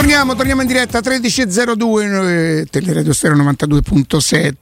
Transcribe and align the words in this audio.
Torniamo, 0.00 0.34
torniamo 0.34 0.62
in 0.62 0.66
diretta 0.66 1.00
13.02 1.00 2.70
Teleradio 2.70 3.12
Stereo 3.12 3.36
92.7 3.36 4.54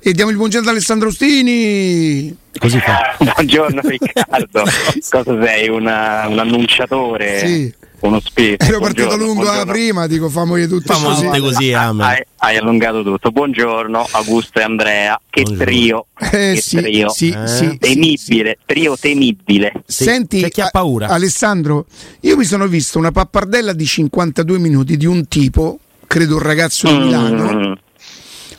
e 0.00 0.12
diamo 0.12 0.30
il 0.30 0.36
buongiorno 0.36 0.68
ad 0.68 0.74
Alessandro 0.74 1.08
Ostini. 1.08 2.36
Così 2.56 2.78
fa. 2.78 3.16
Buongiorno 3.34 3.80
Riccardo, 3.80 4.62
cosa 5.10 5.44
sei? 5.44 5.68
Una, 5.68 6.28
un 6.28 6.38
annunciatore? 6.38 7.38
Sì. 7.40 7.74
Uno 8.00 8.20
spirito. 8.20 8.64
Ero 8.64 8.78
partito 8.78 9.06
Buongiorno, 9.06 9.24
lungo 9.26 9.42
la 9.42 9.48
buongiorno. 9.64 9.72
prima, 9.72 10.06
dico 10.06 10.28
famogli 10.28 10.68
tutti 10.68 10.86
Famo 10.86 11.08
così. 11.08 11.24
tutte 11.24 11.40
così. 11.40 11.72
Hai, 11.72 12.24
hai 12.36 12.56
allungato 12.56 13.02
tutto. 13.02 13.32
Buongiorno 13.32 14.06
Augusto 14.12 14.60
e 14.60 14.62
Andrea. 14.62 15.20
Che 15.28 15.42
Buongiorno. 15.42 15.64
trio. 15.72 16.06
Eh, 16.18 16.52
che 16.54 16.60
sì, 16.60 16.76
trio. 16.76 17.08
sì, 17.10 17.30
Eh? 17.30 17.46
sì, 17.48 17.56
sì, 17.70 17.78
Temibile, 17.78 18.58
trio 18.64 18.96
temibile. 18.96 19.72
Sì, 19.84 20.04
Senti, 20.04 20.40
c'è 20.42 20.48
chi 20.48 20.60
ha 20.60 20.68
paura. 20.70 21.08
Alessandro, 21.08 21.86
io 22.20 22.36
mi 22.36 22.44
sono 22.44 22.68
visto 22.68 22.98
una 22.98 23.10
pappardella 23.10 23.72
di 23.72 23.84
52 23.84 24.58
minuti 24.58 24.96
di 24.96 25.06
un 25.06 25.26
tipo, 25.26 25.80
credo 26.06 26.36
un 26.36 26.42
ragazzo 26.42 26.86
di 26.88 26.96
Milano, 26.98 27.52
Mm. 27.52 27.72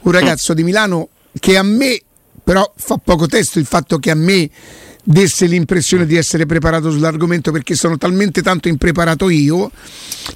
un 0.02 0.12
ragazzo 0.12 0.54
di 0.54 0.64
Milano 0.64 1.08
che 1.40 1.56
a 1.58 1.64
me, 1.64 1.98
però 2.44 2.70
fa 2.76 2.98
poco 3.02 3.26
testo 3.28 3.58
il 3.58 3.66
fatto 3.66 4.00
che 4.00 4.12
a 4.12 4.16
me 4.16 4.50
desse 5.12 5.48
l'impressione 5.48 6.06
di 6.06 6.16
essere 6.16 6.46
preparato 6.46 6.92
sull'argomento 6.92 7.52
perché 7.52 7.74
sono 7.74 7.98
talmente 7.98 8.44
tanto 8.44 8.68
impreparato 8.68 9.30
io 9.30 9.72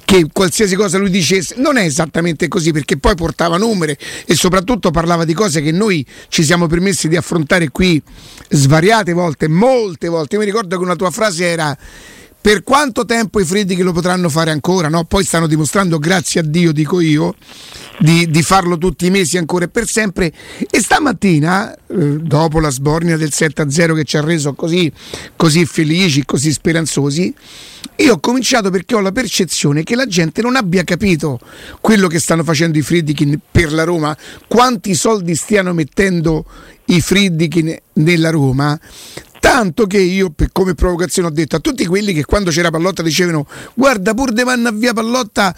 che 0.04 0.26
qualsiasi 0.32 0.74
cosa 0.74 0.98
lui 0.98 1.10
dicesse 1.10 1.54
non 1.58 1.76
è 1.76 1.84
esattamente 1.84 2.48
così 2.48 2.72
perché 2.72 2.96
poi 2.96 3.14
portava 3.14 3.56
numeri 3.56 3.96
e 4.26 4.34
soprattutto 4.34 4.90
parlava 4.90 5.24
di 5.24 5.32
cose 5.32 5.60
che 5.60 5.70
noi 5.70 6.04
ci 6.26 6.42
siamo 6.42 6.66
permessi 6.66 7.06
di 7.06 7.14
affrontare 7.14 7.68
qui 7.68 8.02
svariate 8.48 9.12
volte, 9.12 9.46
molte 9.46 10.08
volte. 10.08 10.34
Io 10.34 10.40
mi 10.40 10.46
ricordo 10.46 10.76
che 10.76 10.82
una 10.82 10.96
tua 10.96 11.12
frase 11.12 11.44
era 11.44 11.76
per 12.44 12.62
quanto 12.62 13.06
tempo 13.06 13.40
i 13.40 13.44
freddi 13.46 13.74
che 13.74 13.82
lo 13.82 13.92
potranno 13.92 14.28
fare 14.28 14.50
ancora? 14.50 14.90
No? 14.90 15.04
Poi 15.04 15.24
stanno 15.24 15.46
dimostrando, 15.46 15.98
grazie 15.98 16.40
a 16.40 16.42
Dio, 16.42 16.72
dico 16.72 17.00
io, 17.00 17.34
di, 18.00 18.28
di 18.28 18.42
farlo 18.42 18.76
tutti 18.76 19.06
i 19.06 19.10
mesi 19.10 19.38
ancora 19.38 19.64
e 19.64 19.68
per 19.68 19.88
sempre. 19.88 20.30
E 20.70 20.78
stamattina, 20.82 21.74
eh, 21.74 22.18
dopo 22.18 22.60
la 22.60 22.68
sbornia 22.68 23.16
del 23.16 23.30
7-0 23.32 23.94
che 23.94 24.04
ci 24.04 24.18
ha 24.18 24.20
reso 24.20 24.52
così, 24.52 24.92
così 25.36 25.64
felici, 25.64 26.26
così 26.26 26.52
speranzosi, 26.52 27.34
io 27.96 28.12
ho 28.12 28.20
cominciato 28.20 28.68
perché 28.68 28.94
ho 28.94 29.00
la 29.00 29.12
percezione 29.12 29.82
che 29.82 29.94
la 29.94 30.04
gente 30.04 30.42
non 30.42 30.56
abbia 30.56 30.84
capito 30.84 31.40
quello 31.80 32.08
che 32.08 32.18
stanno 32.18 32.44
facendo 32.44 32.76
i 32.76 32.82
Friedkin 32.82 33.40
per 33.50 33.72
la 33.72 33.84
Roma, 33.84 34.14
quanti 34.46 34.94
soldi 34.94 35.34
stiano 35.34 35.72
mettendo 35.72 36.44
i 36.88 37.00
Friedkin 37.00 37.74
nella 37.94 38.28
Roma. 38.28 38.78
Tanto 39.54 39.86
che 39.86 39.98
io, 39.98 40.30
per- 40.30 40.50
come 40.50 40.74
provocazione, 40.74 41.28
ho 41.28 41.30
detto 41.30 41.54
a 41.54 41.60
tutti 41.60 41.86
quelli 41.86 42.12
che 42.12 42.24
quando 42.24 42.50
c'era 42.50 42.70
Pallotta 42.70 43.02
dicevano: 43.02 43.46
Guarda, 43.74 44.12
pur 44.12 44.32
de 44.32 44.42
vanno 44.42 44.72
via 44.72 44.92
Pallotta, 44.92 45.54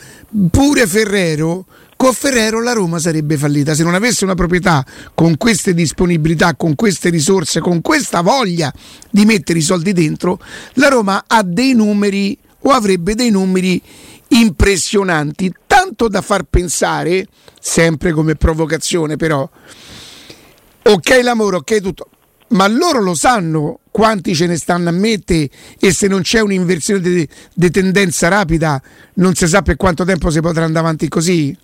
pure 0.51 0.87
Ferrero. 0.87 1.65
Con 1.97 2.13
Ferrero 2.13 2.61
la 2.61 2.75
Roma 2.75 2.99
sarebbe 2.99 3.39
fallita 3.39 3.75
se 3.75 3.85
non 3.85 3.95
avesse 3.95 4.25
una 4.25 4.35
proprietà 4.35 4.85
con 5.15 5.39
queste 5.39 5.73
disponibilità, 5.73 6.55
con 6.57 6.75
queste 6.75 7.09
risorse, 7.09 7.61
con 7.61 7.81
questa 7.81 8.21
voglia 8.21 8.71
di 9.11 9.25
mettere 9.25 9.61
i 9.61 9.63
soldi 9.63 9.95
dentro. 9.95 10.39
La 10.75 10.89
Roma 10.89 11.25
ha 11.27 11.43
dei 11.43 11.73
numeri 11.73 12.37
o 12.61 12.73
avrebbe 12.73 13.15
dei 13.15 13.31
numeri 13.31 13.81
impressionanti, 14.29 15.51
tanto 15.67 16.09
da 16.09 16.21
far 16.21 16.43
pensare, 16.43 17.29
sempre 17.59 18.13
come 18.13 18.35
provocazione, 18.35 19.17
però, 19.17 19.49
ok 20.83 21.21
l'amore, 21.23 21.57
ok 21.57 21.81
tutto, 21.81 22.11
ma 22.49 22.69
loro 22.69 23.01
lo 23.01 23.15
sanno 23.15 23.81
quanti 23.91 24.35
ce 24.35 24.47
ne 24.47 24.57
stanno 24.57 24.91
a 24.91 24.93
mettere 24.93 25.49
e 25.81 25.93
se 25.93 26.07
non 26.07 26.23
c'è 26.23 26.41
un'inversione 26.41 27.01
di, 27.01 27.29
di 27.53 27.71
tendenza 27.71 28.29
rapida 28.29 28.81
non 29.15 29.35
si 29.35 29.47
sa 29.47 29.63
per 29.63 29.77
quanto 29.77 30.05
tempo 30.05 30.31
si 30.31 30.41
potrà 30.41 30.65
andare 30.65 30.85
avanti 30.85 31.09
così. 31.09 31.57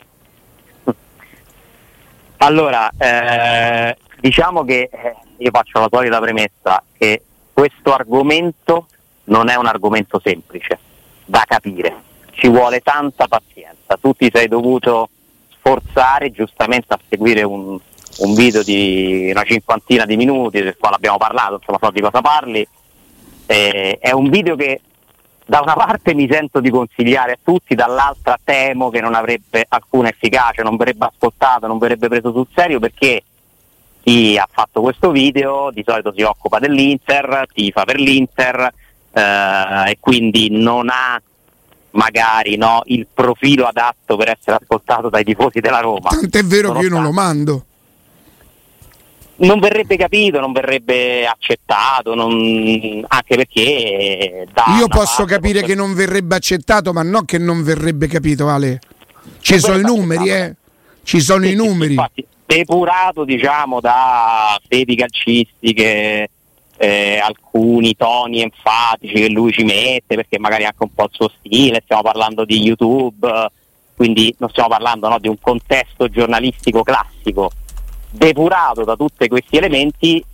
Allora, 2.38 2.90
eh, 2.98 3.96
diciamo 4.18 4.64
che 4.64 4.88
eh, 4.90 5.16
io 5.36 5.50
faccio 5.52 5.78
la 5.78 5.88
solita 5.90 6.18
premessa 6.18 6.82
che 6.96 7.22
questo 7.52 7.94
argomento 7.94 8.88
non 9.24 9.48
è 9.48 9.54
un 9.54 9.66
argomento 9.66 10.20
semplice 10.22 10.78
da 11.24 11.44
capire, 11.46 11.94
ci 12.32 12.48
vuole 12.48 12.80
tanta 12.80 13.28
pazienza, 13.28 13.96
tu 14.00 14.12
ti 14.14 14.28
sei 14.32 14.48
dovuto 14.48 15.08
sforzare 15.50 16.32
giustamente 16.32 16.92
a 16.92 16.98
seguire 17.08 17.42
un, 17.44 17.78
un 18.18 18.34
video 18.34 18.62
di 18.62 19.30
una 19.30 19.44
cinquantina 19.44 20.04
di 20.04 20.16
minuti 20.16 20.62
del 20.62 20.76
quale 20.78 20.96
abbiamo 20.96 21.18
parlato, 21.18 21.54
insomma 21.54 21.78
so 21.80 21.90
di 21.90 22.00
cosa 22.00 22.20
parli, 22.20 22.66
Eh, 23.46 23.98
è 24.00 24.12
un 24.12 24.30
video 24.30 24.54
che 24.54 24.80
da 25.44 25.60
una 25.60 25.74
parte 25.74 26.14
mi 26.14 26.28
sento 26.30 26.60
di 26.60 26.70
consigliare 26.70 27.32
a 27.32 27.38
tutti, 27.42 27.74
dall'altra 27.74 28.38
temo 28.42 28.88
che 28.88 29.00
non 29.00 29.14
avrebbe 29.14 29.66
alcuna 29.68 30.08
efficacia, 30.08 30.62
non 30.62 30.76
verrebbe 30.76 31.06
ascoltato, 31.06 31.66
non 31.66 31.78
verrebbe 31.78 32.08
preso 32.08 32.32
sul 32.32 32.46
serio 32.54 32.78
perché 32.78 33.22
chi 34.02 34.38
ha 34.38 34.48
fatto 34.50 34.80
questo 34.80 35.10
video 35.10 35.70
di 35.72 35.82
solito 35.84 36.12
si 36.16 36.22
occupa 36.22 36.58
dell'Inter, 36.60 37.46
tifa 37.52 37.84
per 37.84 37.96
l'Inter 37.96 38.72
eh, 39.12 39.90
e 39.90 39.96
quindi 40.00 40.48
non 40.50 40.88
ha 40.88 41.20
magari 41.90 42.56
no, 42.56 42.82
il 42.86 43.06
profilo 43.12 43.66
adatto 43.66 44.16
per 44.16 44.28
essere 44.30 44.58
ascoltato 44.62 45.10
dai 45.10 45.24
tifosi 45.24 45.60
della 45.60 45.80
Roma. 45.80 46.08
Tant'è 46.08 46.42
vero 46.44 46.68
Sono 46.68 46.78
che 46.78 46.86
io 46.86 46.90
non 46.90 47.02
lo 47.02 47.12
mando. 47.12 47.64
Non 49.42 49.58
verrebbe 49.60 49.96
capito, 49.96 50.40
non 50.40 50.52
verrebbe 50.52 51.26
accettato, 51.26 52.14
non- 52.14 53.04
anche 53.08 53.36
perché 53.36 54.46
Io 54.78 54.88
posso 54.88 55.24
capire 55.24 55.60
posso- 55.60 55.66
che 55.66 55.74
non 55.74 55.94
verrebbe 55.94 56.34
accettato, 56.36 56.92
ma 56.92 57.02
no 57.02 57.22
che 57.24 57.38
non 57.38 57.62
verrebbe 57.62 58.06
capito, 58.06 58.48
Ale. 58.48 58.80
Ci 59.40 59.52
Non 59.52 59.60
sono 59.60 59.78
i 59.78 59.82
numeri, 59.82 60.30
eh. 60.30 60.54
Ci 61.04 61.20
sono 61.20 61.44
Sì, 61.44 61.52
i 61.52 61.54
numeri. 61.54 61.94
infatti, 61.94 62.24
depurato 62.46 63.24
diciamo 63.24 63.80
da 63.80 64.60
sedi 64.68 64.94
calcistiche, 64.94 66.28
eh, 66.76 67.18
alcuni 67.18 67.96
toni 67.96 68.42
enfatici 68.42 69.14
che 69.14 69.28
lui 69.28 69.52
ci 69.52 69.64
mette 69.64 70.14
perché 70.16 70.38
magari 70.38 70.64
anche 70.64 70.82
un 70.82 70.92
po' 70.94 71.04
il 71.04 71.10
suo 71.12 71.30
stile, 71.38 71.80
stiamo 71.84 72.02
parlando 72.02 72.44
di 72.44 72.60
YouTube, 72.60 73.28
quindi 73.96 74.34
non 74.38 74.48
stiamo 74.50 74.68
parlando 74.68 75.08
no, 75.08 75.18
di 75.18 75.28
un 75.28 75.38
contesto 75.40 76.08
giornalistico 76.08 76.82
classico, 76.82 77.50
depurato 78.12 78.84
da 78.84 78.94
tutti 78.94 79.26
questi 79.28 79.56
elementi, 79.56 80.24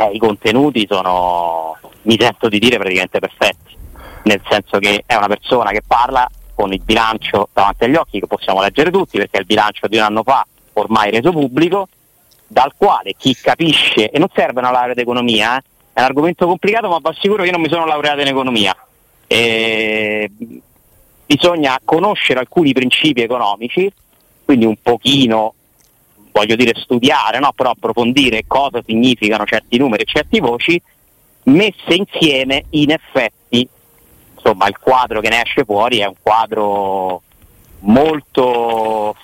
eh, 0.00 0.10
i 0.12 0.18
contenuti 0.18 0.86
sono, 0.88 1.76
mi 2.02 2.16
sento 2.18 2.48
di 2.48 2.58
dire, 2.58 2.78
praticamente 2.78 3.18
perfetti, 3.18 3.76
nel 4.24 4.40
senso 4.48 4.78
che 4.78 5.02
è 5.04 5.14
una 5.14 5.26
persona 5.26 5.70
che 5.70 5.82
parla 5.86 6.28
con 6.54 6.72
il 6.72 6.80
bilancio 6.80 7.48
davanti 7.52 7.84
agli 7.84 7.96
occhi, 7.96 8.20
che 8.20 8.26
possiamo 8.26 8.62
leggere 8.62 8.90
tutti, 8.90 9.18
perché 9.18 9.38
è 9.38 9.40
il 9.40 9.46
bilancio 9.46 9.86
di 9.88 9.96
un 9.96 10.02
anno 10.02 10.22
fa, 10.22 10.46
ormai 10.74 11.10
reso 11.10 11.30
pubblico, 11.30 11.88
dal 12.46 12.72
quale 12.76 13.14
chi 13.16 13.34
capisce, 13.34 14.10
e 14.10 14.18
non 14.18 14.28
serve 14.34 14.60
una 14.60 14.70
laurea 14.70 14.94
d'economia, 14.94 15.58
eh, 15.58 15.62
è 15.92 16.00
un 16.00 16.06
argomento 16.06 16.46
complicato, 16.46 16.88
ma 16.88 16.98
vi 16.98 17.08
assicuro 17.08 17.42
che 17.42 17.48
io 17.48 17.52
non 17.52 17.60
mi 17.60 17.68
sono 17.68 17.84
laureato 17.84 18.20
in 18.20 18.28
economia. 18.28 18.74
E 19.26 20.30
bisogna 21.26 21.78
conoscere 21.84 22.38
alcuni 22.38 22.72
principi 22.72 23.20
economici, 23.20 23.92
quindi 24.44 24.64
un 24.64 24.76
pochino, 24.80 25.54
voglio 26.38 26.54
dire 26.54 26.72
studiare, 26.76 27.38
no? 27.40 27.52
però 27.52 27.70
approfondire 27.70 28.44
cosa 28.46 28.80
significano 28.86 29.44
certi 29.44 29.76
numeri 29.76 30.02
e 30.02 30.06
certi 30.06 30.38
voci, 30.38 30.80
messe 31.44 31.94
insieme 31.94 32.64
in 32.70 32.90
effetti, 32.92 33.68
insomma 34.34 34.68
il 34.68 34.78
quadro 34.78 35.20
che 35.20 35.28
ne 35.28 35.42
esce 35.42 35.64
fuori 35.64 35.98
è 35.98 36.06
un 36.06 36.14
quadro 36.20 37.22
molto... 37.80 39.16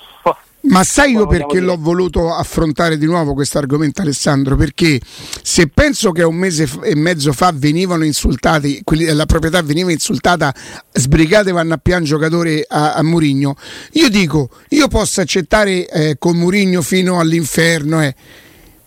Ma 0.66 0.82
sai 0.82 1.12
io 1.12 1.26
perché 1.26 1.60
l'ho 1.60 1.76
voluto 1.78 2.32
affrontare 2.32 2.96
di 2.96 3.04
nuovo 3.04 3.34
questo 3.34 3.58
argomento 3.58 4.00
Alessandro? 4.00 4.56
Perché 4.56 4.98
se 5.42 5.68
penso 5.68 6.10
che 6.10 6.22
un 6.22 6.36
mese 6.36 6.66
e 6.82 6.94
mezzo 6.96 7.32
fa 7.32 7.52
venivano 7.54 8.04
insultati, 8.04 8.82
la 9.12 9.26
proprietà 9.26 9.60
veniva 9.62 9.92
insultata, 9.92 10.54
sbrigate 10.90 11.52
vanno 11.52 11.74
a 11.74 11.76
pian 11.76 12.04
giocatore 12.04 12.64
a, 12.66 12.94
a 12.94 13.02
Murigno, 13.02 13.56
io 13.92 14.08
dico, 14.08 14.48
io 14.70 14.88
posso 14.88 15.20
accettare 15.20 15.86
eh, 15.86 16.16
con 16.18 16.36
Murigno 16.36 16.80
fino 16.80 17.20
all'inferno, 17.20 18.02
eh. 18.02 18.14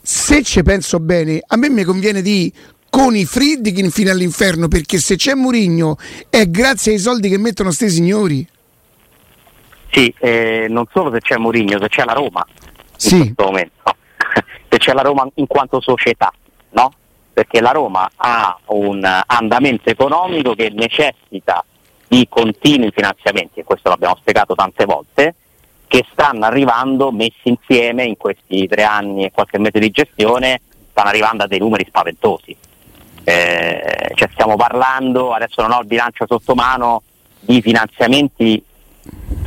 se 0.02 0.42
ci 0.42 0.64
penso 0.64 1.00
bene, 1.00 1.44
a 1.46 1.58
me 1.58 1.70
mi 1.70 1.84
conviene 1.84 2.24
di 2.24 2.52
con 2.90 3.16
i 3.16 3.26
Friedkin 3.26 3.92
fino 3.92 4.10
all'inferno, 4.10 4.68
perché 4.68 4.98
se 4.98 5.16
c'è 5.16 5.36
Murigno 5.36 5.98
è 6.30 6.50
grazie 6.50 6.94
ai 6.94 7.00
soldi 7.00 7.30
che 7.30 7.38
mettono 7.38 7.70
sti 7.70 7.90
signori. 7.90 8.48
Sì, 9.90 10.14
eh, 10.20 10.68
non 10.70 10.86
solo 10.94 11.12
se 11.12 11.20
c'è 11.20 11.38
Mourinho, 11.38 11.80
se 11.80 11.88
c'è 11.88 12.04
la 12.04 12.14
Roma 12.14 12.46
Sì. 12.96 13.16
in 13.16 13.22
questo 13.22 13.44
momento, 13.46 13.84
se 14.70 14.78
c'è 14.78 14.94
la 14.94 15.02
Roma 15.02 15.28
in 15.36 15.48
quanto 15.48 15.82
società, 15.82 16.32
no? 16.72 16.92
Perché 17.34 17.62
la 17.62 17.72
Roma 17.72 18.10
ha 18.16 18.58
un 18.68 19.04
andamento 19.26 19.90
economico 19.90 20.54
che 20.56 20.70
necessita 20.74 21.64
di 22.08 22.26
continui 22.30 22.92
finanziamenti, 22.92 23.60
e 23.60 23.64
questo 23.64 23.90
l'abbiamo 23.90 24.16
spiegato 24.20 24.56
tante 24.56 24.86
volte, 24.86 25.36
che 25.88 26.06
stanno 26.12 26.46
arrivando 26.46 27.12
messi 27.12 27.44
insieme 27.44 28.04
in 28.04 28.18
questi 28.18 28.68
tre 28.68 28.84
anni 28.84 29.26
e 29.26 29.32
qualche 29.32 29.58
mese 29.60 29.80
di 29.80 29.90
gestione, 29.90 30.62
stanno 30.92 31.10
arrivando 31.10 31.44
a 31.44 31.48
dei 31.48 31.60
numeri 31.60 31.86
spaventosi. 31.88 32.56
Eh, 33.24 34.12
cioè 34.16 34.30
stiamo 34.32 34.56
parlando, 34.56 35.34
adesso 35.34 35.62
non 35.62 35.72
ho 35.72 35.82
il 35.82 35.88
bilancio 35.88 36.26
sotto 36.28 36.56
mano, 36.56 37.04
di 37.40 37.62
finanziamenti 37.62 38.62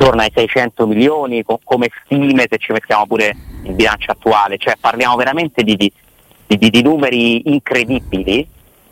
intorno 0.01 0.23
ai 0.23 0.33
600 0.35 0.87
milioni 0.87 1.45
co- 1.45 1.61
come 1.63 1.91
stime 2.03 2.47
se 2.49 2.57
ci 2.57 2.73
mettiamo 2.73 3.07
pure 3.07 3.37
il 3.65 3.75
bilancio 3.75 4.11
attuale, 4.11 4.57
cioè 4.57 4.77
parliamo 4.81 5.15
veramente 5.17 5.63
di, 5.63 5.77
di, 5.77 5.93
di, 6.47 6.71
di 6.71 6.83
numeri 6.83 7.53
incredibili. 7.53 8.47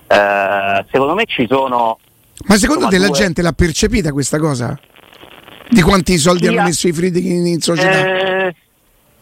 Eh, 0.07 0.85
secondo 0.91 1.15
me 1.15 1.25
ci 1.25 1.47
sono... 1.49 1.99
Ma 2.45 2.57
secondo 2.57 2.89
te 2.89 2.99
due... 2.99 3.07
la 3.07 3.13
gente 3.13 3.41
l'ha 3.41 3.53
percepita 3.53 4.13
questa 4.13 4.39
cosa? 4.39 4.79
Di 5.71 5.81
quanti 5.81 6.19
soldi 6.19 6.47
sì, 6.47 6.53
hanno 6.53 6.63
messo 6.63 6.89
i 6.89 6.93
Friedkin 6.93 7.47
in 7.47 7.61
società? 7.61 8.47
Eh, 8.47 8.55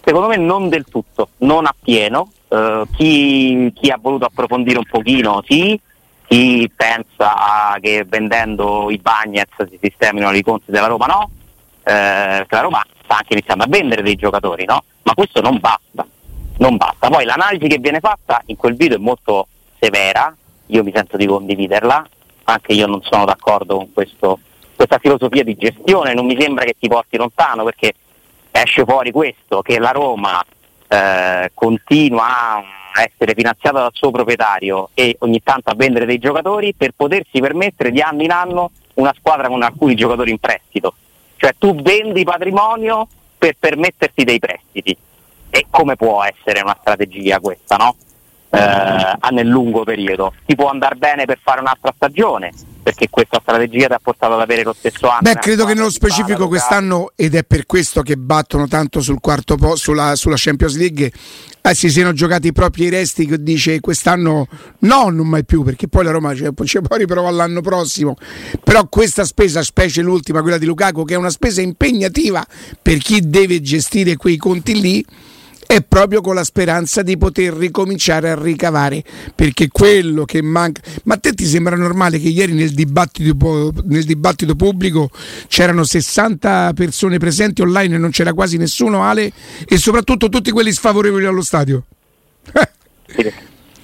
secondo 0.05 0.27
me 0.27 0.37
non 0.37 0.69
del 0.69 0.85
tutto, 0.89 1.31
non 1.39 1.67
appieno. 1.67 2.33
Uh, 2.49 2.87
chi, 2.95 3.73
chi, 3.75 3.91
ha 3.91 3.99
voluto 4.01 4.27
approfondire 4.27 4.79
un 4.79 4.85
pochino 4.89 5.43
sì, 5.45 5.79
chi 6.29 6.71
pensa 6.75 7.77
che 7.81 8.05
vendendo 8.09 8.89
i 8.89 8.99
Bagnets 8.99 9.69
si 9.69 9.77
sistemino 9.83 10.31
i 10.31 10.43
conti 10.43 10.71
della 10.71 10.87
Roma 10.87 11.07
no, 11.07 11.31
eh, 11.89 12.45
la 12.49 12.61
Roma 12.61 12.85
sta 13.05 13.19
anche 13.19 13.35
iniziando 13.35 13.63
a 13.63 13.69
vendere 13.69 14.03
dei 14.03 14.17
giocatori, 14.17 14.65
no? 14.65 14.83
ma 15.03 15.15
questo 15.15 15.41
non 15.41 15.59
basta, 15.61 16.05
non 16.59 16.77
basta. 16.77 17.09
Poi 17.09 17.25
l'analisi 17.25 17.69
che 17.69 17.79
viene 17.79 18.01
fatta 18.01 18.43
in 18.47 18.57
quel 18.57 18.75
video 18.75 18.97
è 18.97 19.01
molto 19.01 19.47
severa, 19.79 20.35
io 20.67 20.83
mi 20.83 20.91
sento 20.93 21.17
di 21.17 21.27
condividerla, 21.27 22.09
anche 22.45 22.73
io 22.73 22.89
non 22.89 23.03
sono 23.03 23.25
d'accordo 23.25 23.77
con 23.77 23.93
questo, 23.93 24.41
questa 24.75 24.99
filosofia 24.99 25.45
di 25.45 25.55
gestione, 25.55 26.13
non 26.13 26.27
mi 26.27 26.37
sembra 26.39 26.65
che 26.65 26.75
ti 26.77 26.89
porti 26.89 27.17
lontano 27.17 27.63
perché 27.63 27.95
esce 28.51 28.85
fuori 28.85 29.13
questo, 29.13 29.63
che 29.63 29.79
la 29.79 29.91
Roma 29.91 30.45
eh, 30.89 31.53
continua 31.55 32.57
a 32.57 33.03
essere 33.03 33.35
finanziata 33.35 33.79
dal 33.79 33.91
suo 33.93 34.11
proprietario 34.11 34.91
e 34.95 35.15
ogni 35.21 35.41
tanto 35.41 35.71
a 35.71 35.75
vendere 35.77 36.05
dei 36.05 36.19
giocatori 36.19 36.75
per 36.75 36.93
potersi 36.97 37.39
permettere 37.39 37.93
di 37.93 38.01
anno 38.01 38.23
in 38.23 38.33
anno 38.33 38.71
una 38.95 39.15
squadra 39.17 39.47
con 39.47 39.63
alcuni 39.63 39.95
giocatori 39.95 40.31
in 40.31 40.39
prestito. 40.39 40.95
Cioè 41.37 41.55
tu 41.59 41.75
vendi 41.75 42.25
patrimonio 42.25 43.07
per 43.39 43.57
permetterti 43.59 44.25
dei 44.25 44.39
prestiti. 44.39 44.97
E 45.51 45.67
come 45.71 45.97
può 45.97 46.23
essere 46.23 46.61
una 46.61 46.77
strategia 46.79 47.39
questa, 47.41 47.77
no? 47.77 47.95
Eh, 48.51 49.31
nel 49.33 49.47
lungo 49.47 49.85
periodo. 49.85 50.33
Ti 50.45 50.55
può 50.55 50.69
andare 50.69 50.97
bene 50.97 51.25
per 51.25 51.39
fare 51.43 51.61
un'altra 51.61 51.93
stagione, 51.95 52.53
perché 52.83 53.09
questa 53.11 53.39
strategia 53.41 53.89
ti 53.89 53.93
ha 53.95 54.01
portato 54.03 54.35
ad 54.35 54.41
avere 54.41 54.63
lo 54.63 54.73
stesso 54.73 55.09
anno. 55.09 55.21
Beh, 55.23 55.35
credo 55.35 55.65
che 55.65 55.75
nello 55.75 55.91
specifico 55.91 56.49
quest'anno, 56.49 57.13
ed 57.17 57.35
è 57.35 57.43
per 57.45 57.67
questo 57.67 58.03
che 58.03 58.17
battono 58.17 58.69
tanto 58.69 59.01
sul 59.01 59.21
quarto 59.21 59.57
po- 59.57 59.77
sulla, 59.77 60.15
sulla 60.15 60.37
Champions 60.39 60.77
League, 60.77 61.13
eh, 61.61 61.75
si 61.75 61.91
siano 61.91 62.13
giocati 62.13 62.49
i 62.49 62.53
propri 62.53 62.89
resti 62.89 63.27
che 63.27 63.43
dice 63.43 63.81
quest'anno 63.81 64.47
no, 64.81 65.09
non 65.09 65.27
mai 65.27 65.45
più, 65.45 65.65
perché 65.65 65.89
poi 65.89 66.05
la 66.05 66.13
Roma 66.13 66.33
ci 66.35 66.81
può 66.81 66.97
riprovare 66.97 67.35
l'anno 67.35 67.61
prossimo. 67.61 68.15
Però 68.63 68.87
questa 68.89 69.25
spesa, 69.25 69.63
specie 69.63 70.01
l'ultima, 70.03 70.43
quella 70.43 70.59
di 70.59 70.67
Lukaku, 70.67 71.05
che 71.05 71.15
è 71.15 71.17
una 71.17 71.31
spesa 71.31 71.61
impegnativa 71.61 72.47
per 72.81 72.99
chi 72.99 73.29
deve 73.29 73.61
gestire 73.61 74.17
quei 74.17 74.37
conti 74.37 74.81
lì, 74.81 75.05
è 75.67 75.83
proprio 75.83 76.21
con 76.21 76.35
la 76.35 76.45
speranza 76.45 77.03
di 77.03 77.19
poter 77.19 77.53
ricominciare 77.53 78.31
a 78.31 78.41
ricavare 78.41 79.03
perché 79.35 79.69
quello 79.69 80.25
che 80.25 80.41
manca 80.43 80.81
ma 81.05 81.15
a 81.15 81.19
te 81.19 81.33
ti 81.33 81.45
sembra 81.45 81.77
normale 81.77 82.19
che 82.19 82.29
ieri 82.29 82.53
nel 82.53 82.71
dibattito, 82.71 83.73
nel 83.85 84.05
dibattito 84.05 84.55
pubblico 84.55 85.11
c'erano 85.49 85.85
60 85.85 86.73
persone 86.75 87.19
presenti 87.19 87.63
online 87.63 87.97
e 87.97 87.99
non 87.99 88.11
c'era 88.11 88.33
quasi 88.33 88.57
nessuno 88.57 89.03
Ale 89.03 89.33
e 89.67 89.77
soprattutto 89.77 90.29
tutti 90.29 90.51
quelli 90.51 90.73
sfavorevoli 90.73 91.25
allo 91.25 91.43
stadio? 91.43 91.85
Sì, 93.09 93.33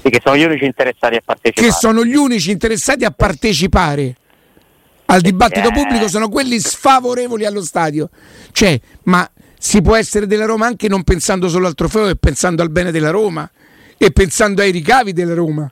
sì, 0.02 0.10
che 0.10 0.20
sono 0.20 0.36
gli 0.36 0.42
unici 0.42 0.64
interessati 0.64 1.14
a 1.14 1.22
partecipare. 1.24 1.66
Che 1.68 1.72
sono 1.72 2.04
gli 2.04 2.16
unici 2.16 2.50
interessati 2.50 3.04
a 3.04 3.12
partecipare 3.12 4.16
al 5.06 5.20
dibattito 5.20 5.68
eh. 5.68 5.72
pubblico 5.72 6.08
sono 6.08 6.28
quelli 6.28 6.58
sfavorevoli 6.58 7.44
allo 7.44 7.62
stadio. 7.62 8.10
Cioè 8.50 8.78
ma 9.04 9.28
si 9.64 9.80
può 9.80 9.94
essere 9.94 10.26
della 10.26 10.44
Roma 10.44 10.66
anche 10.66 10.88
non 10.88 11.04
pensando 11.04 11.48
solo 11.48 11.68
al 11.68 11.74
trofeo 11.74 12.08
e 12.08 12.16
pensando 12.16 12.62
al 12.62 12.70
bene 12.70 12.90
della 12.90 13.10
Roma 13.10 13.48
e 13.96 14.10
pensando 14.10 14.60
ai 14.60 14.72
ricavi 14.72 15.12
della 15.12 15.34
Roma. 15.34 15.70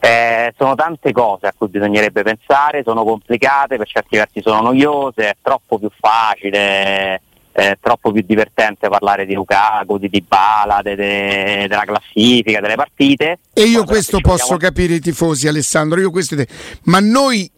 Eh, 0.00 0.54
sono 0.56 0.74
tante 0.74 1.12
cose 1.12 1.48
a 1.48 1.54
cui 1.54 1.68
bisognerebbe 1.68 2.22
pensare, 2.22 2.84
sono 2.84 3.04
complicate, 3.04 3.76
per 3.76 3.86
certi 3.86 4.16
versi 4.16 4.40
sono 4.40 4.62
noiose, 4.62 5.28
è 5.28 5.36
troppo 5.42 5.78
più 5.78 5.90
facile, 5.94 7.20
è 7.52 7.76
troppo 7.78 8.10
più 8.10 8.22
divertente 8.22 8.88
parlare 8.88 9.26
di 9.26 9.34
Lukaku, 9.34 9.98
di 9.98 10.08
Dybala, 10.08 10.80
de, 10.82 10.96
de, 10.96 11.66
della 11.68 11.84
classifica, 11.84 12.60
delle 12.60 12.76
partite. 12.76 13.40
E 13.52 13.64
io 13.64 13.84
questo 13.84 14.20
posso 14.20 14.56
capire 14.56 14.94
i 14.94 15.00
tifosi 15.00 15.48
Alessandro, 15.48 16.00
io 16.00 16.10
questo 16.10 16.34
ma 16.84 16.98
noi 16.98 17.48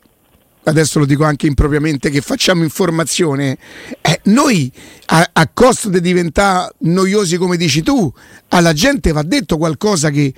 adesso 0.65 0.99
lo 0.99 1.07
dico 1.07 1.25
anche 1.25 1.47
impropriamente, 1.47 2.11
che 2.11 2.21
facciamo 2.21 2.63
informazione, 2.63 3.59
eh, 4.01 4.21
noi 4.25 4.71
a, 5.07 5.31
a, 5.33 5.49
costo 5.53 5.89
di 5.89 6.01
diventare 6.01 6.75
noiosi 6.81 7.37
come 7.37 7.57
dici 7.57 7.83
tu, 7.83 8.13
alla 8.49 8.73
gente 8.73 9.13
va 9.13 9.23
detto 9.23 9.57
qualcosa 9.57 10.11
che 10.11 10.33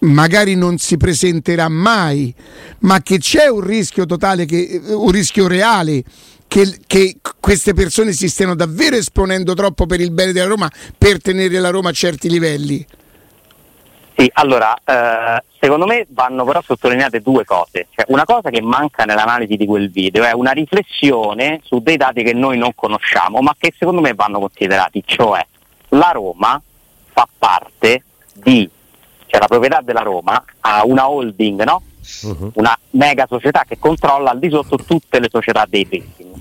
magari 0.00 0.54
non 0.54 0.78
si 0.78 0.96
presenterà 0.96 1.68
mai, 1.68 2.34
ma 2.80 3.02
che 3.02 3.18
c'è 3.18 3.46
un 3.46 3.60
rischio 3.60 4.06
totale, 4.06 4.44
che, 4.44 4.80
un 4.86 5.10
rischio 5.10 5.46
reale. 5.46 6.02
Che, 6.46 6.78
che, 6.86 7.16
queste 7.40 7.74
persone 7.74 8.12
si 8.12 8.28
stiano 8.28 8.54
davvero 8.54 8.94
esponendo 8.94 9.54
troppo 9.54 9.86
per 9.86 10.00
il 10.00 10.12
bene 10.12 10.30
della 10.30 10.46
Roma 10.46 10.70
per 10.96 11.20
tenere 11.20 11.58
la 11.58 11.70
Roma 11.70 11.88
a 11.88 11.92
certi 11.92 12.28
livelli. 12.28 12.86
Sì, 14.16 14.30
allora, 14.34 14.76
eh, 14.84 15.42
secondo 15.58 15.86
me 15.86 16.06
vanno 16.10 16.44
però 16.44 16.62
sottolineate 16.62 17.20
due 17.20 17.44
cose. 17.44 17.88
Cioè, 17.90 18.04
una 18.08 18.24
cosa 18.24 18.50
che 18.50 18.62
manca 18.62 19.04
nell'analisi 19.04 19.56
di 19.56 19.66
quel 19.66 19.90
video 19.90 20.22
è 20.22 20.32
una 20.32 20.52
riflessione 20.52 21.60
su 21.64 21.80
dei 21.80 21.96
dati 21.96 22.22
che 22.22 22.32
noi 22.32 22.56
non 22.56 22.74
conosciamo, 22.74 23.40
ma 23.40 23.54
che 23.58 23.74
secondo 23.76 24.00
me 24.00 24.14
vanno 24.14 24.38
considerati, 24.38 25.02
cioè 25.04 25.44
la 25.88 26.10
Roma 26.12 26.60
fa 27.12 27.28
parte 27.38 28.04
di, 28.32 28.68
cioè 29.26 29.40
la 29.40 29.46
proprietà 29.46 29.80
della 29.80 30.02
Roma 30.02 30.42
ha 30.60 30.84
una 30.84 31.08
holding, 31.10 31.64
no? 31.64 31.82
Uh-huh. 32.22 32.50
Una 32.54 32.78
mega 32.90 33.26
società 33.26 33.64
che 33.66 33.78
controlla 33.78 34.30
al 34.30 34.38
di 34.38 34.50
sotto 34.50 34.76
tutte 34.76 35.18
le 35.18 35.28
società 35.30 35.64
dei 35.68 35.84
vicini. 35.84 36.32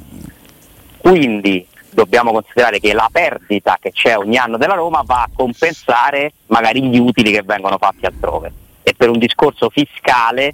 Quindi 0.97 1.65
dobbiamo 1.93 2.31
considerare 2.31 2.79
che 2.79 2.93
la 2.93 3.09
perdita 3.11 3.77
che 3.79 3.91
c'è 3.91 4.17
ogni 4.17 4.37
anno 4.37 4.57
della 4.57 4.75
Roma 4.75 5.01
va 5.05 5.23
a 5.23 5.29
compensare 5.33 6.33
magari 6.47 6.83
gli 6.83 6.97
utili 6.97 7.31
che 7.31 7.43
vengono 7.43 7.77
fatti 7.77 8.05
altrove 8.05 8.51
e 8.83 8.93
per 8.95 9.09
un 9.09 9.17
discorso 9.17 9.69
fiscale 9.69 10.53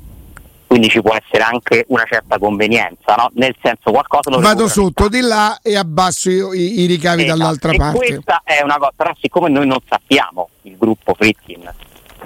quindi 0.70 0.90
ci 0.90 1.02
può 1.02 1.16
essere 1.16 1.42
anche 1.42 1.86
una 1.88 2.04
certa 2.08 2.38
convenienza, 2.38 3.16
no? 3.16 3.32
nel 3.34 3.56
senso 3.60 3.90
qualcosa 3.90 4.30
lo 4.30 4.40
vado 4.40 4.68
sotto 4.68 5.10
di 5.10 5.20
là 5.20 5.58
e 5.64 5.76
abbasso 5.76 6.30
io, 6.30 6.54
i, 6.54 6.82
i, 6.82 6.86
ricavi 6.86 7.24
esatto. 7.24 7.38
dall'altra 7.38 7.72
e 7.72 7.78
parte. 7.78 7.98
Questa 7.98 8.42
è 8.44 8.62
una 8.62 8.78
cosa, 8.78 8.94
però 8.96 9.12
siccome 9.20 9.50
noi 9.50 9.66
non 9.66 9.80
sappiamo 9.88 10.50
il 10.64 10.78
gruppo 10.78 11.16
Fritkin 11.16 11.74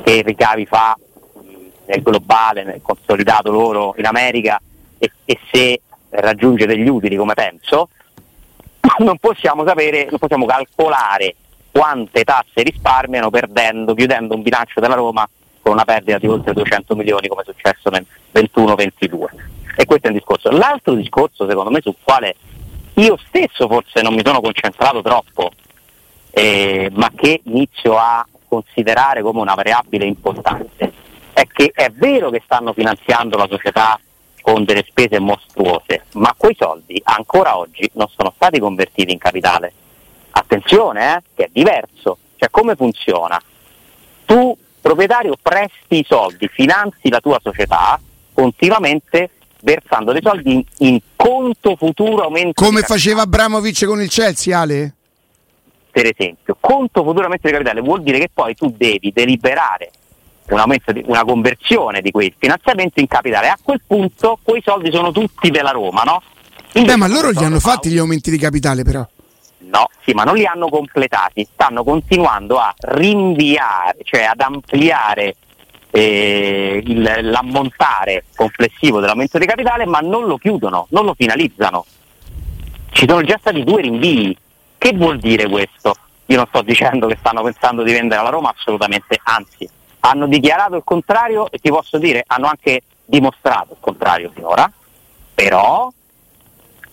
che 0.03 0.21
ricavi 0.23 0.65
fa 0.65 0.93
nel 1.85 2.01
globale, 2.01 2.65
nel 2.65 2.81
consolidato 2.81 3.49
loro 3.49 3.95
in 3.97 4.05
America 4.05 4.59
e, 4.97 5.09
e 5.23 5.39
se 5.49 5.81
raggiunge 6.09 6.65
degli 6.65 6.89
utili 6.89 7.15
come 7.15 7.35
penso, 7.35 7.87
non 8.99 9.17
possiamo 9.17 9.65
sapere, 9.65 10.07
non 10.09 10.19
possiamo 10.19 10.45
calcolare 10.45 11.35
quante 11.71 12.23
tasse 12.23 12.61
risparmiano 12.61 13.29
perdendo, 13.29 13.93
chiudendo 13.93 14.35
un 14.35 14.41
bilancio 14.41 14.79
della 14.79 14.95
Roma 14.95 15.27
con 15.61 15.73
una 15.73 15.85
perdita 15.85 16.17
di 16.17 16.27
oltre 16.27 16.53
200 16.53 16.95
milioni 16.95 17.27
come 17.27 17.41
è 17.41 17.45
successo 17.45 17.89
nel 17.89 18.05
21-22. 18.33 19.25
E 19.75 19.85
questo 19.85 20.07
è 20.07 20.09
un 20.09 20.17
discorso. 20.17 20.51
L'altro 20.51 20.93
discorso 20.93 21.47
secondo 21.47 21.71
me 21.71 21.81
sul 21.81 21.95
quale 22.03 22.35
io 22.95 23.17
stesso 23.27 23.67
forse 23.67 24.01
non 24.01 24.13
mi 24.13 24.21
sono 24.23 24.41
concentrato 24.41 25.01
troppo, 25.01 25.51
eh, 26.31 26.91
ma 26.93 27.09
che 27.15 27.41
inizio 27.45 27.97
a 27.97 28.25
considerare 28.47 29.21
come 29.23 29.39
una 29.39 29.55
variabile 29.55 30.05
importante, 30.05 30.91
è 31.33 31.47
che 31.47 31.71
è 31.73 31.89
vero 31.89 32.29
che 32.29 32.41
stanno 32.43 32.73
finanziando 32.73 33.37
la 33.37 33.47
società 33.49 33.99
con 34.43 34.65
delle 34.65 34.83
spese 34.85 35.19
mostruose, 35.19 36.03
ma 36.15 36.35
quei 36.37 36.53
soldi 36.59 37.01
ancora 37.05 37.57
oggi 37.57 37.89
non 37.93 38.09
sono 38.13 38.33
stati 38.35 38.59
convertiti 38.59 39.13
in 39.13 39.17
capitale. 39.17 39.71
Attenzione, 40.31 41.15
eh, 41.15 41.21
che 41.33 41.43
è 41.45 41.49
diverso. 41.49 42.17
Cioè 42.35 42.49
come 42.49 42.75
funziona? 42.75 43.41
Tu, 44.25 44.55
proprietario, 44.81 45.35
presti 45.41 45.99
i 45.99 46.05
soldi, 46.05 46.49
finanzi 46.49 47.09
la 47.09 47.21
tua 47.21 47.39
società 47.41 47.97
continuamente 48.33 49.29
versando 49.61 50.11
dei 50.11 50.21
soldi 50.21 50.51
in, 50.51 50.63
in 50.79 50.99
conto 51.15 51.77
futuro 51.77 52.23
aumento. 52.23 52.61
Come 52.61 52.81
faceva 52.81 53.21
Abramovic 53.21 53.85
con 53.85 54.01
il 54.01 54.09
Chelsea, 54.09 54.59
Ale? 54.59 54.93
Per 55.89 56.05
esempio, 56.05 56.57
conto 56.59 57.01
futuro 57.01 57.23
aumento 57.23 57.47
di 57.47 57.53
capitale 57.53 57.79
vuol 57.79 58.03
dire 58.03 58.19
che 58.19 58.29
poi 58.33 58.55
tu 58.55 58.73
devi 58.75 59.13
deliberare 59.13 59.89
un 60.49 60.75
di, 60.85 61.03
una 61.05 61.23
conversione 61.23 62.01
di 62.01 62.11
quei 62.11 62.33
finanziamenti 62.37 62.99
in 62.99 63.07
capitale. 63.07 63.47
A 63.47 63.57
quel 63.61 63.81
punto 63.85 64.39
quei 64.41 64.61
soldi 64.63 64.91
sono 64.91 65.11
tutti 65.11 65.49
della 65.49 65.71
Roma, 65.71 66.03
no? 66.03 66.21
Beh, 66.73 66.95
ma 66.95 67.07
loro 67.07 67.29
li 67.29 67.43
hanno 67.43 67.59
fatti 67.59 67.89
gli 67.89 67.97
aumenti 67.97 68.31
di 68.31 68.37
capitale 68.37 68.83
però. 68.83 69.05
No, 69.59 69.89
sì, 70.03 70.11
ma 70.13 70.23
non 70.23 70.35
li 70.35 70.45
hanno 70.45 70.69
completati, 70.69 71.47
stanno 71.51 71.83
continuando 71.83 72.57
a 72.57 72.73
rinviare, 72.77 73.97
cioè 74.03 74.23
ad 74.23 74.39
ampliare 74.41 75.35
eh, 75.91 76.81
il, 76.83 77.19
l'ammontare 77.21 78.25
complessivo 78.35 78.99
dell'aumento 78.99 79.37
di 79.37 79.45
capitale, 79.45 79.85
ma 79.85 79.99
non 79.99 80.25
lo 80.25 80.37
chiudono, 80.37 80.87
non 80.89 81.05
lo 81.05 81.13
finalizzano. 81.15 81.85
ci 82.91 83.05
sono 83.07 83.21
già 83.23 83.37
stati 83.39 83.63
due 83.63 83.81
rinvii. 83.81 84.37
Che 84.77 84.93
vuol 84.95 85.17
dire 85.19 85.47
questo? 85.47 85.95
Io 86.27 86.37
non 86.37 86.45
sto 86.47 86.61
dicendo 86.61 87.07
che 87.07 87.15
stanno 87.19 87.41
pensando 87.43 87.83
di 87.83 87.91
vendere 87.91 88.21
alla 88.21 88.29
Roma, 88.29 88.53
assolutamente, 88.55 89.19
anzi, 89.23 89.69
hanno 90.05 90.27
dichiarato 90.27 90.75
il 90.75 90.83
contrario 90.83 91.49
e 91.49 91.59
ti 91.59 91.69
posso 91.69 91.97
dire, 91.97 92.23
hanno 92.27 92.47
anche 92.47 92.81
dimostrato 93.05 93.73
il 93.73 93.77
contrario 93.79 94.31
finora, 94.33 94.69
però 95.33 95.91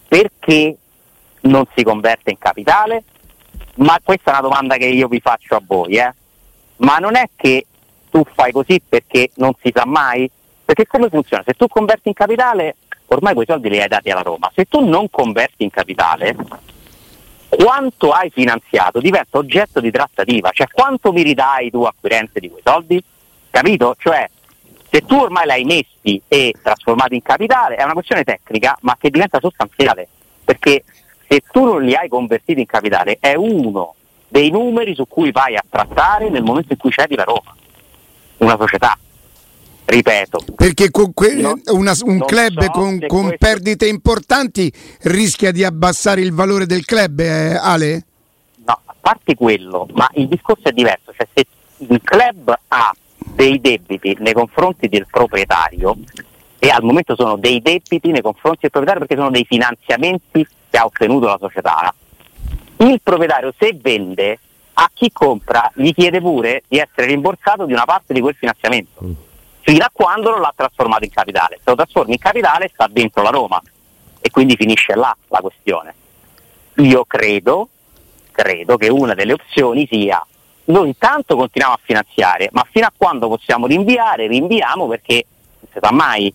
perché 0.07 0.77
non 1.43 1.65
si 1.75 1.83
converte 1.83 2.31
in 2.31 2.39
capitale? 2.39 3.05
Ma 3.77 3.99
questa 4.03 4.31
è 4.31 4.33
una 4.35 4.49
domanda 4.49 4.77
che 4.77 4.87
io 4.87 5.09
vi 5.09 5.21
faccio 5.21 5.57
a 5.57 5.63
voi, 5.65 5.97
eh? 5.97 6.15
ma 6.77 6.99
non 6.99 7.17
è 7.17 7.29
che 7.35 7.67
tu 8.11 8.25
fai 8.33 8.53
così 8.53 8.81
perché 8.87 9.31
non 9.35 9.53
si 9.61 9.73
sa 9.75 9.85
mai? 9.87 10.31
Perché 10.65 10.87
come 10.87 11.09
funziona? 11.09 11.43
Se 11.45 11.55
tu 11.55 11.67
converti 11.67 12.09
in 12.09 12.15
capitale, 12.15 12.77
ormai 13.07 13.35
quei 13.35 13.47
soldi 13.47 13.71
li 13.71 13.81
hai 13.81 13.89
dati 13.89 14.11
alla 14.11 14.23
Roma, 14.23 14.51
se 14.55 14.67
tu 14.67 14.87
non 14.87 15.11
converti 15.11 15.65
in 15.65 15.71
capitale, 15.71 16.37
quanto 17.51 18.13
hai 18.13 18.31
finanziato 18.31 19.01
diventa 19.01 19.39
oggetto 19.39 19.81
di 19.81 19.91
trattativa, 19.91 20.51
cioè 20.53 20.69
quanto 20.69 21.13
mi 21.13 21.23
ridai 21.23 21.71
tu 21.71 21.83
acquirente 21.83 22.39
di 22.39 22.49
quei 22.49 22.63
soldi? 22.65 23.03
Capito? 23.51 23.97
Cioè, 23.99 24.31
se 24.89 25.03
tu 25.03 25.17
ormai 25.17 25.47
l'hai 25.47 25.65
messi 25.65 26.21
e 26.29 26.55
trasformati 26.63 27.17
in 27.17 27.23
capitale, 27.23 27.75
è 27.75 27.83
una 27.83 27.93
questione 27.93 28.25
tecnica, 28.25 28.77
ma 28.83 28.97
che 28.99 29.11
diventa 29.11 29.41
sostanziale, 29.41 30.09
perché 30.45 30.85
se 31.27 31.43
tu 31.51 31.65
non 31.65 31.83
li 31.83 31.95
hai 31.95 32.09
convertiti 32.09 32.61
in 32.61 32.67
capitale, 32.67 33.19
è 33.21 33.35
uno 33.35 33.95
dei 34.29 34.51
numeri 34.51 34.95
su 34.95 35.07
cui 35.09 35.33
vai 35.33 35.57
a 35.57 35.65
trattare 35.69 36.29
nel 36.29 36.43
momento 36.43 36.73
in 36.73 36.79
cui 36.79 36.91
cedi 36.91 37.17
la 37.17 37.25
Roma, 37.25 37.55
una 38.39 38.57
società 38.57 38.97
ripeto. 39.91 40.45
Perché 40.55 40.91
con 40.91 41.13
que- 41.13 41.35
non, 41.35 41.61
una, 41.67 41.93
un 42.03 42.21
club 42.21 42.63
so 42.63 42.71
con, 42.71 42.99
con 43.07 43.27
questo... 43.27 43.37
perdite 43.39 43.87
importanti 43.87 44.73
rischia 45.03 45.53
di 45.53 45.65
abbassare 45.65 46.21
il 46.21 46.33
valore 46.33 46.67
del 46.67 46.85
club, 46.85 47.21
eh, 47.21 47.57
Ale? 47.57 48.05
No, 48.65 48.81
a 48.85 48.95
parte 48.99 49.35
quello, 49.35 49.87
ma 49.93 50.09
il 50.15 50.29
discorso 50.29 50.69
è 50.69 50.73
diverso, 50.73 51.13
cioè 51.15 51.27
se 51.33 51.47
il 51.89 52.01
club 52.03 52.57
ha 52.69 52.95
dei 53.17 53.61
debiti 53.61 54.17
nei 54.21 54.33
confronti 54.33 54.89
del 54.89 55.07
proprietario 55.11 55.97
e 56.59 56.69
al 56.69 56.83
momento 56.83 57.15
sono 57.15 57.37
dei 57.37 57.61
debiti 57.61 58.11
nei 58.11 58.23
confronti 58.23 58.61
del 58.63 58.71
proprietario 58.71 59.07
perché 59.07 59.17
sono 59.17 59.31
dei 59.31 59.45
finanziamenti 59.45 60.47
che 60.71 60.77
ha 60.77 60.85
ottenuto 60.85 61.27
la 61.27 61.39
società, 61.41 61.95
il 62.79 63.01
proprietario 63.03 63.53
se 63.59 63.77
vende 63.81 64.39
a 64.75 64.91
chi 64.93 65.11
compra 65.13 65.71
gli 65.75 65.93
chiede 65.93 66.21
pure 66.21 66.63
di 66.69 66.79
essere 66.79 67.07
rimborsato 67.07 67.67
di 67.67 67.73
una 67.73 67.85
parte 67.85 68.15
di 68.15 68.21
quel 68.21 68.35
finanziamento. 68.35 69.29
Fino 69.71 69.85
a 69.85 69.91
quando 69.93 70.31
non 70.31 70.41
l'ha 70.41 70.53
trasformato 70.53 71.05
in 71.05 71.11
capitale. 71.11 71.59
Se 71.59 71.71
lo 71.71 71.77
trasforma 71.77 72.13
in 72.13 72.19
capitale 72.19 72.69
sta 72.75 72.89
dentro 72.91 73.23
la 73.23 73.31
Roma 73.31 73.63
e 74.21 74.29
quindi 74.29 74.57
finisce 74.57 74.97
là 74.97 75.17
la 75.29 75.39
questione. 75.39 75.95
Io 76.79 77.05
credo, 77.05 77.69
credo 78.33 78.77
che 78.77 78.89
una 78.89 79.15
delle 79.15 79.33
opzioni 79.33 79.87
sia 79.89 80.27
noi 80.65 80.89
intanto 80.89 81.37
continuiamo 81.37 81.77
a 81.77 81.81
finanziare, 81.85 82.49
ma 82.51 82.67
fino 82.69 82.87
a 82.87 82.93
quando 82.97 83.29
possiamo 83.29 83.69
rinviare, 83.69 84.27
rinviamo 84.27 84.89
perché 84.89 85.25
non 85.61 85.71
si 85.73 85.79
sa 85.81 85.93
mai 85.93 86.35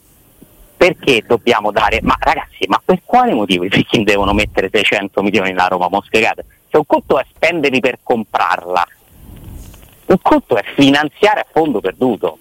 perché 0.77 1.21
dobbiamo 1.27 1.71
dare, 1.71 1.99
ma 2.03 2.15
ragazzi, 2.17 2.65
ma 2.67 2.81
per 2.83 3.01
quale 3.03 3.33
motivo 3.33 3.65
i 3.65 3.69
Viking 3.69 4.05
devono 4.05 4.31
mettere 4.31 4.69
600 4.71 5.21
milioni 5.21 5.49
nella 5.49 5.67
Roma? 5.67 5.89
Mo 5.89 6.01
spiegate? 6.01 6.45
Cioè 6.69 6.77
un 6.79 6.85
conto 6.85 7.19
è 7.19 7.25
spenderli 7.35 7.81
per 7.81 7.99
comprarla, 8.01 8.87
un 10.05 10.21
conto 10.21 10.55
è 10.55 10.63
finanziare 10.73 11.41
a 11.41 11.45
fondo 11.51 11.81
perduto 11.81 12.39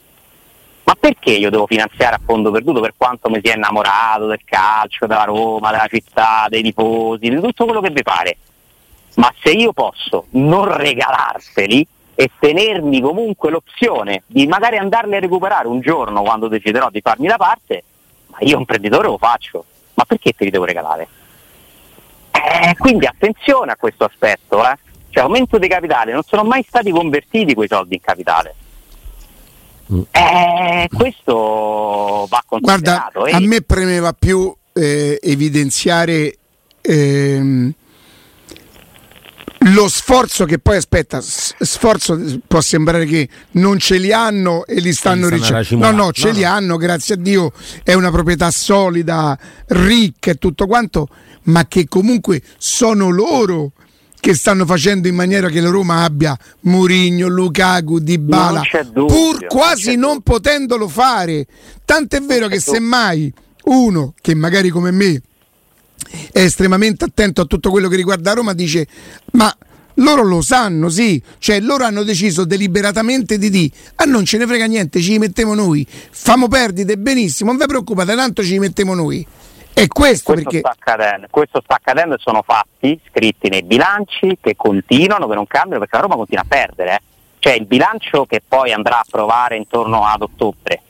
ma 0.84 0.94
perché 0.98 1.30
io 1.30 1.50
devo 1.50 1.66
finanziare 1.66 2.16
a 2.16 2.20
fondo 2.22 2.50
perduto 2.50 2.80
per 2.80 2.94
quanto 2.96 3.30
mi 3.30 3.40
sia 3.42 3.54
innamorato 3.54 4.26
del 4.26 4.40
calcio, 4.44 5.06
della 5.06 5.24
Roma, 5.24 5.70
della 5.70 5.86
città, 5.88 6.46
dei 6.48 6.62
tifosi, 6.62 7.30
di 7.30 7.40
tutto 7.40 7.64
quello 7.64 7.80
che 7.80 7.90
vi 7.90 8.02
pare? 8.02 8.36
Ma 9.16 9.32
se 9.42 9.50
io 9.50 9.72
posso 9.72 10.26
non 10.30 10.76
regalarteli 10.76 11.86
e 12.14 12.30
tenermi 12.38 13.00
comunque 13.00 13.50
l'opzione 13.50 14.22
di 14.26 14.46
magari 14.46 14.76
andarli 14.76 15.16
a 15.16 15.20
recuperare 15.20 15.68
un 15.68 15.80
giorno 15.80 16.22
quando 16.22 16.48
deciderò 16.48 16.90
di 16.90 17.00
farmi 17.00 17.28
da 17.28 17.36
parte, 17.36 17.82
ma 18.26 18.38
io 18.40 18.58
imprenditore 18.58 19.08
lo 19.08 19.18
faccio, 19.18 19.64
ma 19.94 20.04
perché 20.04 20.32
te 20.32 20.44
li 20.44 20.50
devo 20.50 20.64
regalare? 20.64 21.08
Eh, 22.30 22.76
quindi 22.76 23.06
attenzione 23.06 23.72
a 23.72 23.76
questo 23.76 24.04
aspetto, 24.04 24.62
eh? 24.68 24.76
cioè 25.08 25.22
aumento 25.22 25.56
di 25.56 25.68
capitale, 25.68 26.12
non 26.12 26.22
sono 26.24 26.44
mai 26.44 26.62
stati 26.62 26.90
convertiti 26.90 27.54
quei 27.54 27.68
soldi 27.68 27.94
in 27.94 28.00
capitale. 28.00 28.54
Eh, 30.10 30.88
questo 30.92 32.26
va 32.28 32.42
considerato. 32.46 33.20
Guarda, 33.20 33.28
eh. 33.28 33.32
a 33.32 33.40
me 33.40 33.60
premeva 33.62 34.12
più 34.12 34.54
eh, 34.72 35.18
evidenziare 35.22 36.36
ehm, 36.80 37.72
lo 39.66 39.88
sforzo 39.88 40.44
che 40.44 40.58
poi 40.58 40.76
aspetta, 40.76 41.20
sforzo 41.22 42.20
può 42.46 42.60
sembrare 42.60 43.06
che 43.06 43.28
non 43.52 43.78
ce 43.78 43.96
li 43.96 44.12
hanno 44.12 44.66
e 44.66 44.80
li 44.80 44.92
stanno 44.92 45.28
ricevendo. 45.28 45.90
No, 45.90 46.04
no, 46.04 46.12
ce 46.12 46.28
no, 46.28 46.32
li 46.34 46.42
no. 46.42 46.48
hanno, 46.48 46.76
grazie 46.76 47.14
a 47.14 47.18
Dio, 47.18 47.52
è 47.82 47.94
una 47.94 48.10
proprietà 48.10 48.50
solida, 48.50 49.38
ricca 49.68 50.32
e 50.32 50.34
tutto 50.34 50.66
quanto, 50.66 51.08
ma 51.44 51.66
che 51.66 51.86
comunque 51.88 52.42
sono 52.58 53.08
loro 53.08 53.72
che 54.24 54.34
stanno 54.34 54.64
facendo 54.64 55.06
in 55.06 55.14
maniera 55.14 55.50
che 55.50 55.60
la 55.60 55.68
Roma 55.68 56.02
abbia 56.02 56.34
Murigno, 56.60 57.28
Lukaku, 57.28 57.98
Dybala, 57.98 58.62
dubbio, 58.90 59.04
pur 59.04 59.46
quasi 59.48 59.96
non, 59.96 60.12
non 60.12 60.22
potendolo 60.22 60.88
fare. 60.88 61.46
Tant'è 61.84 62.22
vero 62.22 62.48
che 62.48 62.58
semmai 62.58 63.30
uno 63.64 64.14
che 64.18 64.34
magari 64.34 64.70
come 64.70 64.92
me 64.92 65.20
è 66.32 66.40
estremamente 66.40 67.04
attento 67.04 67.42
a 67.42 67.44
tutto 67.44 67.68
quello 67.68 67.88
che 67.88 67.96
riguarda 67.96 68.32
Roma 68.32 68.54
dice 68.54 68.86
ma 69.32 69.54
loro 69.98 70.24
lo 70.24 70.40
sanno, 70.40 70.88
sì, 70.88 71.22
cioè 71.38 71.60
loro 71.60 71.84
hanno 71.84 72.02
deciso 72.02 72.46
deliberatamente 72.46 73.36
di 73.36 73.50
dire 73.50 73.74
ah, 73.96 74.04
non 74.04 74.24
ce 74.24 74.38
ne 74.38 74.46
frega 74.46 74.64
niente, 74.64 75.02
ci 75.02 75.18
mettiamo 75.18 75.52
noi, 75.52 75.86
famo 76.10 76.48
perdite 76.48 76.96
benissimo, 76.96 77.50
non 77.50 77.60
vi 77.60 77.66
preoccupate, 77.66 78.14
tanto 78.14 78.42
ci 78.42 78.58
mettiamo 78.58 78.94
noi. 78.94 79.26
E 79.76 79.88
questo, 79.88 80.32
questo, 80.32 80.50
perché... 80.50 80.58
sta 80.60 80.70
accadendo, 80.70 81.26
questo 81.30 81.60
sta 81.60 81.74
accadendo 81.74 82.14
e 82.14 82.18
sono 82.20 82.42
fatti 82.42 82.98
scritti 83.08 83.48
nei 83.48 83.64
bilanci 83.64 84.38
che 84.40 84.54
continuano, 84.54 85.26
che 85.26 85.34
non 85.34 85.48
cambiano 85.48 85.80
perché 85.80 85.96
la 85.96 86.02
Roma 86.02 86.14
continua 86.14 86.42
a 86.42 86.46
perdere. 86.48 86.94
Eh. 86.94 87.00
Cioè 87.40 87.54
il 87.54 87.66
bilancio 87.66 88.24
che 88.24 88.40
poi 88.46 88.72
andrà 88.72 89.00
a 89.00 89.04
provare 89.10 89.56
intorno 89.56 90.06
ad 90.06 90.22
ottobre, 90.22 90.80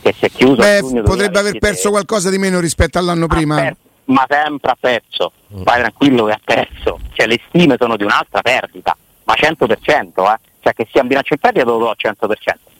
che 0.00 0.14
si 0.16 0.24
è 0.24 0.30
chiuso. 0.30 0.56
Beh, 0.56 1.02
potrebbe 1.02 1.38
aver 1.38 1.58
perso 1.58 1.90
qualcosa 1.90 2.30
di 2.30 2.38
meno 2.38 2.60
rispetto 2.60 2.98
all'anno 2.98 3.26
prima. 3.26 3.56
Per, 3.56 3.76
ma 4.06 4.26
sempre 4.26 4.70
ha 4.70 4.76
perso, 4.80 5.32
mm. 5.54 5.62
vai 5.62 5.80
tranquillo 5.80 6.24
che 6.24 6.32
ha 6.32 6.40
perso. 6.42 6.98
Cioè 7.12 7.26
le 7.26 7.40
stime 7.46 7.76
sono 7.78 7.96
di 7.96 8.04
un'altra 8.04 8.40
perdita, 8.40 8.96
ma 9.24 9.34
100%, 9.34 9.76
eh. 9.76 10.38
Cioè 10.60 10.72
che 10.72 10.88
sia 10.90 11.02
un 11.02 11.08
bilancio 11.08 11.34
in 11.34 11.40
perdita 11.40 11.66
lo 11.66 11.76
do 11.76 11.90
al 11.90 11.96
100%, 11.98 12.16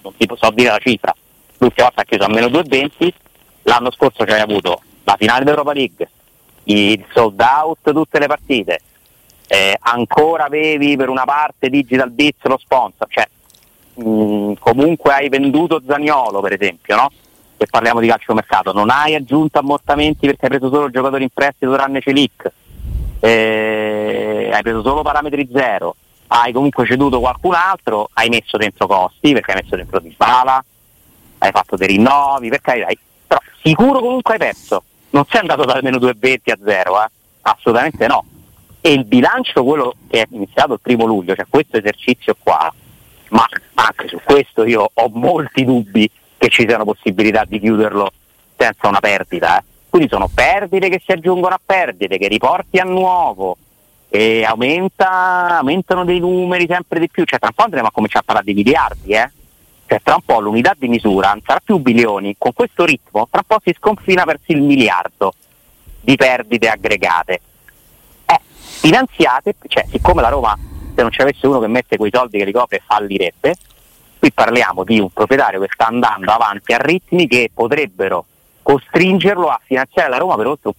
non 0.00 0.16
ti 0.16 0.26
so 0.36 0.50
dire 0.52 0.70
la 0.70 0.78
cifra. 0.78 1.14
L'ultima 1.58 1.86
volta 1.88 2.00
ha 2.00 2.04
chiuso 2.04 2.24
a 2.24 2.28
meno 2.28 2.46
2,20, 2.46 3.10
l'anno 3.64 3.90
scorso 3.92 4.24
ci 4.24 4.32
hai 4.32 4.40
avuto 4.40 4.80
la 5.10 5.16
finale 5.18 5.44
d'Europa 5.44 5.72
League, 5.72 6.08
il 6.64 7.04
sold 7.12 7.40
out 7.40 7.92
tutte 7.92 8.18
le 8.20 8.26
partite, 8.26 8.80
eh, 9.48 9.76
ancora 9.80 10.44
avevi 10.44 10.96
per 10.96 11.08
una 11.08 11.24
parte 11.24 11.68
Digital 11.68 12.10
Bits 12.10 12.44
lo 12.44 12.58
sponsor, 12.58 13.08
cioè 13.08 13.28
mh, 13.94 14.08
mm, 14.08 14.52
comunque 14.60 15.12
hai 15.12 15.28
venduto 15.28 15.82
Zagnolo 15.84 16.40
per 16.40 16.52
esempio, 16.52 16.94
no? 16.94 17.10
Se 17.56 17.66
parliamo 17.66 18.00
di 18.00 18.06
calcio 18.06 18.34
mercato, 18.34 18.72
non 18.72 18.88
hai 18.88 19.14
aggiunto 19.14 19.58
ammortamenti 19.58 20.26
perché 20.26 20.46
hai 20.46 20.50
preso 20.50 20.72
solo 20.72 20.90
giocatori 20.90 21.24
in 21.24 21.30
prestito 21.34 21.72
tranne 21.72 22.00
Celic, 22.00 22.52
eh, 23.18 24.50
hai 24.52 24.62
preso 24.62 24.82
solo 24.82 25.02
parametri 25.02 25.48
zero, 25.52 25.96
hai 26.28 26.52
comunque 26.52 26.86
ceduto 26.86 27.18
qualcun 27.18 27.54
altro, 27.54 28.08
hai 28.12 28.28
messo 28.28 28.56
dentro 28.56 28.86
costi 28.86 29.32
perché 29.32 29.50
hai 29.50 29.60
messo 29.62 29.74
dentro 29.74 29.98
di 29.98 30.14
bala, 30.16 30.64
hai 31.38 31.50
fatto 31.50 31.76
dei 31.76 31.88
rinnovi, 31.88 32.48
perché 32.48 32.84
hai, 32.84 32.98
però 33.26 33.40
sicuro 33.60 33.98
comunque 33.98 34.34
hai 34.34 34.38
perso 34.38 34.84
non 35.10 35.24
sei 35.28 35.40
andato 35.40 35.64
dal 35.64 35.82
meno 35.82 35.98
2,20 35.98 36.50
a 36.50 36.58
zero, 36.64 37.02
eh? 37.02 37.08
assolutamente 37.42 38.06
no. 38.06 38.24
E 38.80 38.92
il 38.92 39.04
bilancio, 39.04 39.64
quello 39.64 39.94
che 40.08 40.22
è 40.22 40.26
iniziato 40.30 40.74
il 40.74 40.80
primo 40.80 41.04
luglio, 41.04 41.34
cioè 41.34 41.46
questo 41.48 41.76
esercizio 41.76 42.36
qua, 42.38 42.72
ma 43.30 43.46
anche 43.74 44.08
su 44.08 44.18
questo 44.24 44.64
io 44.64 44.90
ho 44.92 45.10
molti 45.12 45.64
dubbi 45.64 46.10
che 46.38 46.48
ci 46.48 46.64
siano 46.66 46.84
possibilità 46.84 47.44
di 47.46 47.60
chiuderlo 47.60 48.10
senza 48.56 48.88
una 48.88 49.00
perdita. 49.00 49.58
Eh? 49.58 49.64
Quindi 49.90 50.08
sono 50.08 50.28
perdite 50.32 50.88
che 50.88 51.02
si 51.04 51.12
aggiungono 51.12 51.54
a 51.54 51.60
perdite, 51.64 52.16
che 52.16 52.28
riporti 52.28 52.78
a 52.78 52.84
nuovo 52.84 53.56
e 54.08 54.44
aumenta, 54.44 55.58
aumentano 55.58 56.04
dei 56.04 56.18
numeri 56.18 56.66
sempre 56.66 57.00
di 57.00 57.08
più. 57.08 57.24
Cioè 57.24 57.38
tra 57.38 57.48
un 57.48 57.54
po' 57.54 57.64
andremo 57.64 57.88
a 57.88 57.92
cominciare 57.92 58.20
a 58.20 58.26
parlare 58.26 58.46
di 58.46 58.54
miliardi, 58.54 59.12
eh? 59.12 59.30
Cioè 59.90 60.00
tra 60.04 60.14
un 60.14 60.22
po' 60.24 60.38
l'unità 60.38 60.72
di 60.78 60.86
misura 60.86 61.30
non 61.30 61.42
sarà 61.44 61.58
più 61.58 61.78
bilioni, 61.78 62.36
con 62.38 62.52
questo 62.52 62.84
ritmo 62.84 63.26
tra 63.28 63.40
un 63.40 63.56
po' 63.56 63.60
si 63.64 63.74
sconfina 63.76 64.22
verso 64.22 64.52
il 64.52 64.62
miliardo 64.62 65.32
di 66.00 66.14
perdite 66.14 66.68
aggregate. 66.68 67.40
Eh, 68.24 68.40
finanziate, 68.44 69.56
cioè 69.66 69.84
siccome 69.90 70.22
la 70.22 70.28
Roma 70.28 70.56
se 70.94 71.02
non 71.02 71.10
ci 71.10 71.20
avesse 71.20 71.44
uno 71.48 71.58
che 71.58 71.66
mette 71.66 71.96
quei 71.96 72.12
soldi 72.14 72.38
che 72.38 72.44
li 72.44 72.52
copre 72.52 72.80
fallirebbe, 72.86 73.56
qui 74.20 74.30
parliamo 74.30 74.84
di 74.84 75.00
un 75.00 75.10
proprietario 75.10 75.58
che 75.58 75.68
sta 75.72 75.88
andando 75.88 76.30
avanti 76.30 76.72
a 76.72 76.78
ritmi 76.78 77.26
che 77.26 77.50
potrebbero 77.52 78.26
costringerlo 78.62 79.48
a 79.48 79.60
finanziare 79.64 80.08
la 80.08 80.18
Roma 80.18 80.36
per 80.36 80.46
oltre 80.46 80.70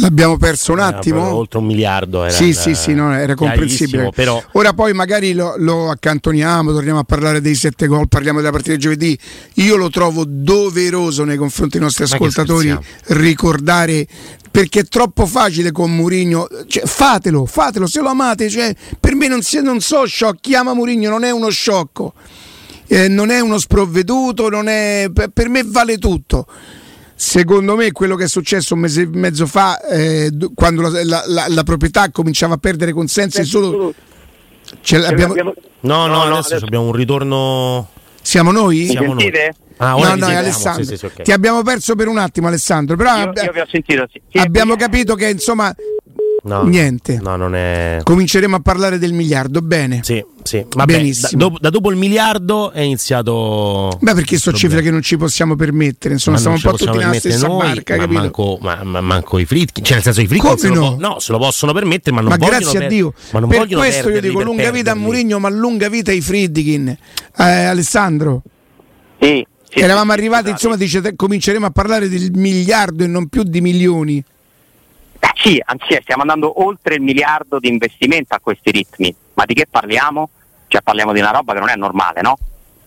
L'abbiamo 0.00 0.38
perso 0.38 0.72
un 0.72 0.78
attimo. 0.78 1.20
Era 1.20 1.34
oltre 1.34 1.58
un 1.58 1.66
miliardo. 1.66 2.22
Era, 2.22 2.32
sì, 2.32 2.50
era, 2.50 2.60
sì, 2.60 2.74
sì, 2.74 2.94
no, 2.94 3.14
era 3.14 3.34
comprensibile. 3.34 4.10
Però... 4.14 4.42
Ora 4.52 4.72
poi 4.72 4.92
magari 4.94 5.34
lo, 5.34 5.54
lo, 5.58 5.90
accantoniamo, 5.90 6.72
torniamo 6.72 7.00
a 7.00 7.04
parlare 7.04 7.40
dei 7.40 7.54
sette 7.54 7.86
gol, 7.86 8.08
parliamo 8.08 8.38
della 8.38 8.52
partita 8.52 8.74
di 8.74 8.80
giovedì. 8.80 9.18
Io 9.54 9.76
lo 9.76 9.90
trovo 9.90 10.24
doveroso 10.26 11.24
nei 11.24 11.36
confronti 11.36 11.76
dei 11.76 11.86
nostri 11.86 12.04
ascoltatori 12.04 12.76
ricordare 13.08 14.06
perché 14.50 14.80
è 14.80 14.84
troppo 14.84 15.26
facile 15.26 15.72
con 15.72 15.94
Murigno. 15.94 16.48
Cioè, 16.66 16.84
fatelo, 16.86 17.44
fatelo 17.44 17.86
se 17.86 18.00
lo 18.00 18.08
amate. 18.08 18.48
Cioè, 18.48 18.74
per 18.98 19.14
me 19.14 19.28
non, 19.28 19.40
non 19.62 19.80
so. 19.80 20.04
Chi 20.40 20.54
ama 20.54 20.72
Murigno 20.72 21.10
non 21.10 21.24
è 21.24 21.30
uno 21.30 21.50
sciocco, 21.50 22.14
eh, 22.86 23.08
non 23.08 23.30
è 23.30 23.40
uno 23.40 23.58
sprovveduto, 23.58 24.48
è, 24.62 25.10
per 25.32 25.48
me 25.50 25.62
vale 25.64 25.98
tutto 25.98 26.46
secondo 27.22 27.76
me 27.76 27.92
quello 27.92 28.16
che 28.16 28.24
è 28.24 28.28
successo 28.28 28.74
un 28.74 28.80
mese 28.80 29.02
e 29.02 29.06
mezzo 29.06 29.46
fa 29.46 29.80
eh, 29.80 30.28
quando 30.54 30.82
la, 30.82 31.04
la, 31.04 31.22
la, 31.26 31.46
la, 31.48 31.62
proprietà 31.62 32.10
cominciava 32.10 32.54
a 32.54 32.56
perdere 32.56 32.92
consensi 32.92 33.44
solo 33.44 33.94
abbiamo... 35.04 35.34
no 35.34 35.52
no, 35.80 36.06
no 36.06 36.22
adesso, 36.22 36.48
adesso 36.48 36.64
abbiamo 36.64 36.86
un 36.86 36.92
ritorno 36.92 37.88
siamo 38.22 38.52
noi? 38.52 38.86
Siamo 38.86 39.14
noi. 39.14 39.32
Ah, 39.78 39.96
no, 39.96 40.14
no, 40.14 40.26
Alessandro. 40.26 40.84
Sì, 40.84 40.96
sì, 40.96 41.06
okay. 41.06 41.24
Ti 41.24 41.32
abbiamo 41.32 41.62
perso 41.62 41.96
per 41.96 42.06
un 42.06 42.18
attimo, 42.18 42.46
Alessandro. 42.46 42.94
Però 42.94 43.16
io, 43.16 43.32
io 43.34 43.52
vi 43.52 43.58
ho 43.58 43.66
sentito, 43.68 44.06
sì. 44.08 44.38
abbiamo 44.38 44.76
capito 44.76 45.16
che 45.16 45.28
insomma 45.28 45.74
No, 46.44 46.64
Niente. 46.64 47.20
No, 47.22 47.36
non 47.36 47.54
è... 47.54 48.00
Cominceremo 48.02 48.56
a 48.56 48.60
parlare 48.60 48.98
del 48.98 49.12
miliardo, 49.12 49.60
bene. 49.60 50.00
Sì, 50.02 50.24
sì. 50.42 50.64
Vabbè, 50.68 50.94
Benissimo. 50.94 51.50
Da, 51.50 51.56
da, 51.60 51.70
dopo 51.70 51.90
il 51.90 51.96
miliardo 51.96 52.72
è 52.72 52.80
iniziato. 52.80 53.96
Beh, 54.00 54.14
perché 54.14 54.38
sono 54.38 54.56
cifre 54.56 54.82
che 54.82 54.90
non 54.90 55.02
ci 55.02 55.16
possiamo 55.16 55.54
permettere. 55.54 56.14
Insomma, 56.14 56.38
stiamo 56.38 56.56
un 56.56 56.62
po' 56.62 56.72
tutti 56.72 56.98
nella 56.98 57.12
stessa 57.14 57.46
noi, 57.46 57.58
barca, 57.58 57.96
ma 57.96 58.06
manco, 58.06 58.58
ma, 58.60 58.82
ma 58.82 59.00
manco, 59.00 59.38
i 59.38 59.44
Fritkin. 59.44 59.84
Cioè, 59.84 59.94
nel 59.94 60.02
senso, 60.02 60.20
i 60.20 60.26
Fritkin 60.26 60.58
se, 60.58 60.68
no? 60.68 60.74
Lo, 60.74 60.96
no, 60.98 61.18
se 61.20 61.30
lo 61.30 61.38
possono 61.38 61.72
permettere, 61.72 62.16
ma 62.16 62.22
non 62.22 62.30
ma 62.30 62.36
vogliono. 62.36 62.58
Grazie 62.58 62.78
per, 62.78 62.86
a 62.86 62.90
Dio. 62.90 63.14
Ma 63.30 63.38
non 63.38 63.48
per 63.48 63.68
questo 63.68 64.10
io 64.10 64.20
dico 64.20 64.42
lunga 64.42 64.70
vita 64.72 64.90
a 64.90 64.94
Murigno, 64.96 65.38
ma 65.38 65.48
lunga 65.48 65.88
vita 65.88 66.10
ai 66.10 66.20
Fritkin. 66.20 66.88
Eh, 66.88 67.44
Alessandro? 67.44 68.42
Sì. 69.20 69.46
Sì, 69.68 69.78
Eravamo 69.78 70.12
arrivati, 70.12 70.50
insomma, 70.50 70.76
dice, 70.76 71.14
cominceremo 71.16 71.64
a 71.64 71.70
parlare 71.70 72.08
del 72.08 72.30
miliardo 72.34 73.04
e 73.04 73.06
non 73.06 73.28
più 73.28 73.42
di 73.42 73.60
milioni. 73.60 74.22
Sì, 75.42 75.60
anzi 75.64 75.98
stiamo 76.02 76.22
andando 76.22 76.62
oltre 76.62 76.94
il 76.94 77.00
miliardo 77.00 77.58
di 77.58 77.66
investimento 77.66 78.32
a 78.32 78.38
questi 78.38 78.70
ritmi, 78.70 79.12
ma 79.34 79.44
di 79.44 79.54
che 79.54 79.66
parliamo? 79.68 80.28
Cioè 80.68 80.82
parliamo 80.82 81.12
di 81.12 81.18
una 81.18 81.32
roba 81.32 81.52
che 81.52 81.58
non 81.58 81.68
è 81.68 81.74
normale, 81.74 82.20
no? 82.20 82.38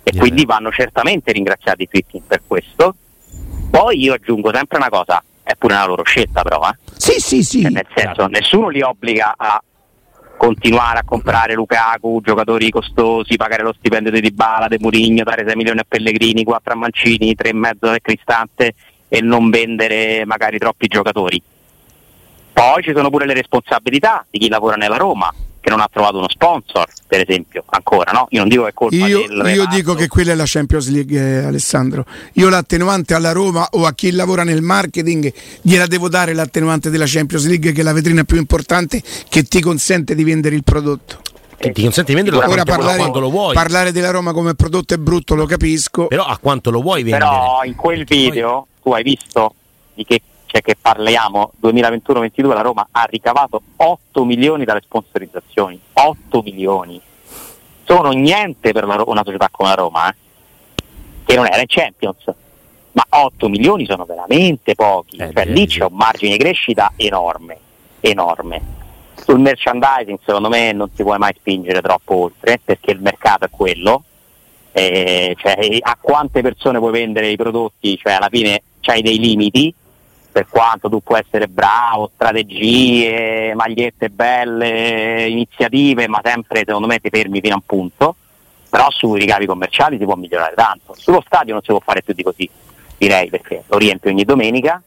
E 0.02 0.12
yeah. 0.14 0.22
quindi 0.22 0.46
vanno 0.46 0.72
certamente 0.72 1.34
ringraziati 1.34 1.84
i 1.84 1.88
Fritkin 1.88 2.26
per 2.26 2.44
questo. 2.48 2.96
Poi 3.70 4.02
io 4.02 4.14
aggiungo 4.14 4.54
sempre 4.54 4.78
una 4.78 4.88
cosa, 4.88 5.22
è 5.44 5.54
pure 5.58 5.74
una 5.74 5.86
loro 5.86 6.04
scelta 6.04 6.44
però, 6.44 6.62
eh? 6.70 6.78
Sì, 6.96 7.20
sì, 7.20 7.44
sì. 7.44 7.62
Cioè, 7.64 7.72
nel 7.72 7.88
senso, 7.94 8.22
certo. 8.22 8.28
nessuno 8.28 8.70
li 8.70 8.82
obbliga 8.82 9.34
a 9.36 9.62
continuare 10.38 11.00
a 11.00 11.04
comprare 11.04 11.56
Lukaku, 11.56 12.22
giocatori 12.24 12.70
costosi, 12.70 13.36
pagare 13.36 13.64
lo 13.64 13.74
stipendio 13.78 14.12
di 14.12 14.22
Dybala, 14.22 14.70
De 14.70 14.78
Murigno, 14.80 15.26
dare 15.26 15.44
6 15.46 15.58
milioni 15.58 15.80
a 15.80 15.86
Pellegrini, 15.86 16.46
4 16.46 16.72
a 16.72 16.76
Mancini, 16.78 17.36
3 17.36 17.50
e 17.50 17.54
mezzo 17.54 17.90
a 17.90 18.00
Cristante 18.02 18.76
e 19.10 19.20
non 19.20 19.50
vendere 19.50 20.24
magari 20.24 20.58
troppi 20.58 20.88
giocatori 20.88 21.42
poi 22.56 22.82
ci 22.84 22.94
sono 22.96 23.10
pure 23.10 23.26
le 23.26 23.34
responsabilità 23.34 24.26
di 24.30 24.40
chi 24.40 24.48
lavora 24.48 24.78
nella 24.78 24.96
Roma, 24.96 25.30
che 25.60 25.70
non 25.70 25.82
ha 25.82 25.90
trovato 25.92 26.20
uno 26.20 26.30
sponsor, 26.30 26.88
per 27.06 27.26
esempio, 27.28 27.66
ancora, 27.68 28.14
no? 28.14 28.28
Io 28.30 28.40
non 28.40 28.48
dico 28.48 28.64
che 28.64 28.70
è 28.70 28.74
colpa 28.74 28.96
io, 28.96 29.28
del 29.28 29.54
Io 29.54 29.66
dico 29.68 29.94
che 29.94 30.08
quella 30.08 30.32
è 30.32 30.36
la 30.36 30.46
Champions 30.46 30.90
League, 30.90 31.20
eh, 31.20 31.44
Alessandro. 31.44 32.06
Io 32.36 32.48
l'attenuante 32.48 33.14
alla 33.14 33.34
Roma 33.34 33.68
o 33.72 33.86
a 33.86 33.94
chi 33.94 34.10
lavora 34.12 34.46
nel 34.46 34.62
marketing 34.62 35.34
gliela 35.62 35.86
devo 35.86 36.08
dare 36.08 36.34
l'attenuante 36.34 36.90
della 36.90 37.04
Champions 37.06 37.46
League, 37.46 37.74
che 37.74 37.82
è 37.82 37.84
la 37.84 37.92
vetrina 37.92 38.24
più 38.24 38.38
importante 38.38 39.04
che 39.28 39.44
ti 39.44 39.60
consente 39.60 40.16
di 40.16 40.24
vendere 40.24 40.56
il 40.56 40.64
prodotto. 40.64 41.20
Che 41.58 41.74
ti 41.74 41.84
consente 41.84 42.12
di 42.12 42.16
venderlo 42.16 42.40
Ora 42.40 42.64
parlare, 42.64 43.00
quando 43.00 43.20
lo 43.20 43.30
vuoi. 43.30 43.54
Parlare 43.54 43.92
della 43.92 44.12
Roma 44.12 44.32
come 44.32 44.56
prodotto 44.56 44.94
è 44.94 44.98
brutto, 44.98 45.36
lo 45.36 45.46
capisco. 45.46 46.08
Però 46.08 46.24
a 46.24 46.38
quanto 46.38 46.72
lo 46.72 46.80
vuoi 46.80 47.04
vendere? 47.04 47.26
Però 47.26 47.64
in 47.66 47.76
quel 47.76 48.06
video 48.06 48.68
tu 48.82 48.94
hai 48.94 49.04
visto 49.04 49.56
di 49.94 50.06
che 50.06 50.22
cioè 50.56 50.62
che 50.62 50.78
parliamo 50.80 51.52
2021-22 51.62 52.48
la 52.54 52.62
Roma 52.62 52.88
ha 52.90 53.04
ricavato 53.04 53.62
8 53.76 54.24
milioni 54.24 54.64
dalle 54.64 54.82
sponsorizzazioni 54.82 55.78
8 55.92 56.42
milioni. 56.44 57.02
Sono 57.84 58.12
niente 58.12 58.72
per 58.72 58.86
una, 58.86 59.04
una 59.06 59.24
società 59.26 59.50
come 59.52 59.70
la 59.70 59.76
Roma 59.76 60.10
eh? 60.10 60.16
che 61.26 61.36
non 61.36 61.46
era 61.46 61.60
in 61.60 61.68
Champions 61.68 62.34
ma 62.94 63.06
8 63.10 63.50
milioni 63.50 63.86
sono 63.86 64.06
veramente 64.06 64.76
pochi. 64.76 65.18
Eh, 65.18 65.32
cioè, 65.34 65.46
lì 65.46 65.68
c'è 65.68 65.84
un 65.84 65.96
margine 65.98 66.32
di 66.32 66.38
crescita 66.38 66.94
enorme 66.96 67.58
enorme. 68.00 68.62
Sul 69.16 69.40
merchandising 69.40 70.20
secondo 70.24 70.48
me 70.48 70.72
non 70.72 70.90
si 70.94 71.04
può 71.04 71.18
mai 71.18 71.34
spingere 71.38 71.82
troppo 71.82 72.16
oltre 72.16 72.62
perché 72.64 72.92
il 72.92 73.02
mercato 73.02 73.44
è 73.44 73.50
quello. 73.50 74.04
Eh, 74.72 75.36
cioè, 75.38 75.80
a 75.82 75.98
quante 76.00 76.42
persone 76.42 76.80
puoi 76.80 76.92
vendere 76.92 77.28
i 77.28 77.36
prodotti? 77.36 77.98
Cioè 77.98 78.14
alla 78.14 78.30
fine 78.30 78.62
c'hai 78.80 79.02
dei 79.02 79.20
limiti 79.20 79.74
per 80.36 80.48
quanto 80.50 80.90
tu 80.90 81.00
puoi 81.02 81.22
essere 81.26 81.48
bravo, 81.48 82.12
strategie, 82.14 83.54
magliette 83.56 84.10
belle, 84.10 85.30
iniziative, 85.30 86.10
ma 86.10 86.20
sempre 86.22 86.64
secondo 86.66 86.88
me 86.88 87.00
ti 87.00 87.08
fermi 87.10 87.40
fino 87.40 87.54
a 87.54 87.56
un 87.56 87.66
punto, 87.66 88.18
però 88.70 88.92
sui 88.92 89.18
ricavi 89.18 89.46
commerciali 89.46 89.98
si 89.98 90.04
può 90.04 90.16
migliorare 90.16 90.54
tanto. 90.54 90.94
Sullo 90.98 91.24
stadio 91.26 91.54
non 91.54 91.62
si 91.62 91.70
può 91.72 91.80
fare 91.80 92.02
più 92.02 92.14
di 92.14 92.22
così, 92.22 92.50
direi, 92.98 93.30
perché 93.30 93.64
lo 93.66 93.78
riempie 93.78 94.12
ogni 94.12 94.26
domenica, 94.26 94.84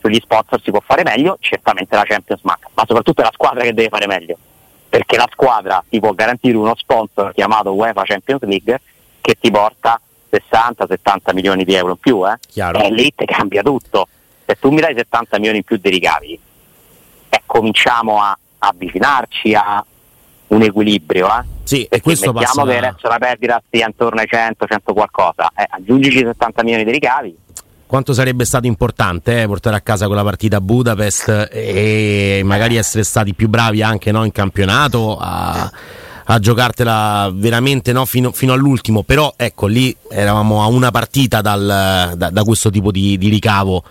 sugli 0.00 0.18
sponsor 0.18 0.58
si 0.62 0.70
può 0.70 0.80
fare 0.80 1.02
meglio, 1.02 1.36
certamente 1.40 1.94
la 1.94 2.04
Champions 2.04 2.40
manca, 2.44 2.70
ma 2.72 2.84
soprattutto 2.86 3.20
è 3.20 3.24
la 3.24 3.32
squadra 3.34 3.64
che 3.64 3.74
deve 3.74 3.90
fare 3.90 4.06
meglio, 4.06 4.38
perché 4.88 5.18
la 5.18 5.28
squadra 5.30 5.84
ti 5.86 6.00
può 6.00 6.12
garantire 6.14 6.56
uno 6.56 6.74
sponsor 6.74 7.34
chiamato 7.34 7.74
UEFA 7.74 8.04
Champions 8.04 8.40
League 8.44 8.80
che 9.20 9.36
ti 9.38 9.50
porta 9.50 10.00
60-70 10.32 11.34
milioni 11.34 11.64
di 11.64 11.74
euro 11.74 11.90
in 11.90 11.98
più, 11.98 12.26
eh? 12.26 12.38
e 12.82 12.90
lì 12.90 13.12
ti 13.14 13.26
cambia 13.26 13.62
tutto 13.62 14.08
se 14.46 14.56
tu 14.60 14.70
mi 14.70 14.80
dai 14.80 14.94
70 14.94 15.36
milioni 15.38 15.58
in 15.58 15.64
più 15.64 15.76
di 15.76 15.88
ricavi 15.88 16.38
e 17.28 17.42
cominciamo 17.46 18.20
a, 18.20 18.36
avvicinarci 18.58 19.54
a 19.54 19.84
un 20.48 20.62
equilibrio, 20.62 21.26
eh? 21.28 21.52
Sì, 21.64 21.84
e 21.84 22.00
questo 22.00 22.32
mettiamo 22.32 22.68
che 22.68 22.76
adesso 22.76 23.08
la 23.08 23.18
perdita 23.18 23.62
stia 23.66 23.86
intorno 23.86 24.20
ai 24.20 24.26
100, 24.26 24.66
100 24.66 24.92
qualcosa, 24.92 25.50
eh, 25.56 25.66
aggiungici 25.68 26.18
70 26.18 26.62
milioni 26.62 26.84
di 26.84 26.90
ricavi. 26.90 27.38
Quanto 27.86 28.12
sarebbe 28.12 28.44
stato 28.44 28.66
importante 28.66 29.42
eh, 29.42 29.46
portare 29.46 29.76
a 29.76 29.80
casa 29.80 30.06
quella 30.06 30.22
partita 30.22 30.58
a 30.58 30.60
Budapest 30.60 31.48
e 31.50 32.42
magari 32.44 32.76
essere 32.76 33.04
stati 33.04 33.34
più 33.34 33.48
bravi 33.48 33.82
anche 33.82 34.10
no, 34.10 34.24
in 34.24 34.32
campionato 34.32 35.16
a, 35.18 35.70
a 36.24 36.38
giocartela 36.38 37.30
veramente 37.32 37.92
no, 37.92 38.04
fino, 38.04 38.32
fino, 38.32 38.52
all'ultimo, 38.52 39.02
però 39.02 39.32
ecco 39.36 39.66
lì 39.66 39.94
eravamo 40.10 40.62
a 40.62 40.66
una 40.66 40.90
partita 40.90 41.40
dal, 41.40 42.12
da, 42.16 42.30
da, 42.30 42.42
questo 42.42 42.70
tipo 42.70 42.90
di, 42.90 43.16
di 43.16 43.28
ricavo 43.28 43.84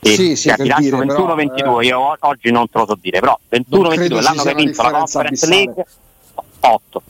eh. 0.00 0.08
Sì, 0.08 0.36
sì, 0.36 0.36
sì, 0.36 0.50
21-22, 0.50 1.80
eh, 1.82 1.86
io 1.86 2.16
oggi 2.20 2.52
non 2.52 2.68
te 2.70 2.78
lo 2.78 2.86
so 2.86 2.96
dire, 3.00 3.18
però 3.18 3.36
21-22 3.50 4.22
l'anno 4.22 4.42
che 4.44 4.50
ha 4.50 4.54
vinto 4.54 4.82
la 4.82 4.90
Conference 4.92 5.46
League 5.48 5.84
8. 6.60 7.02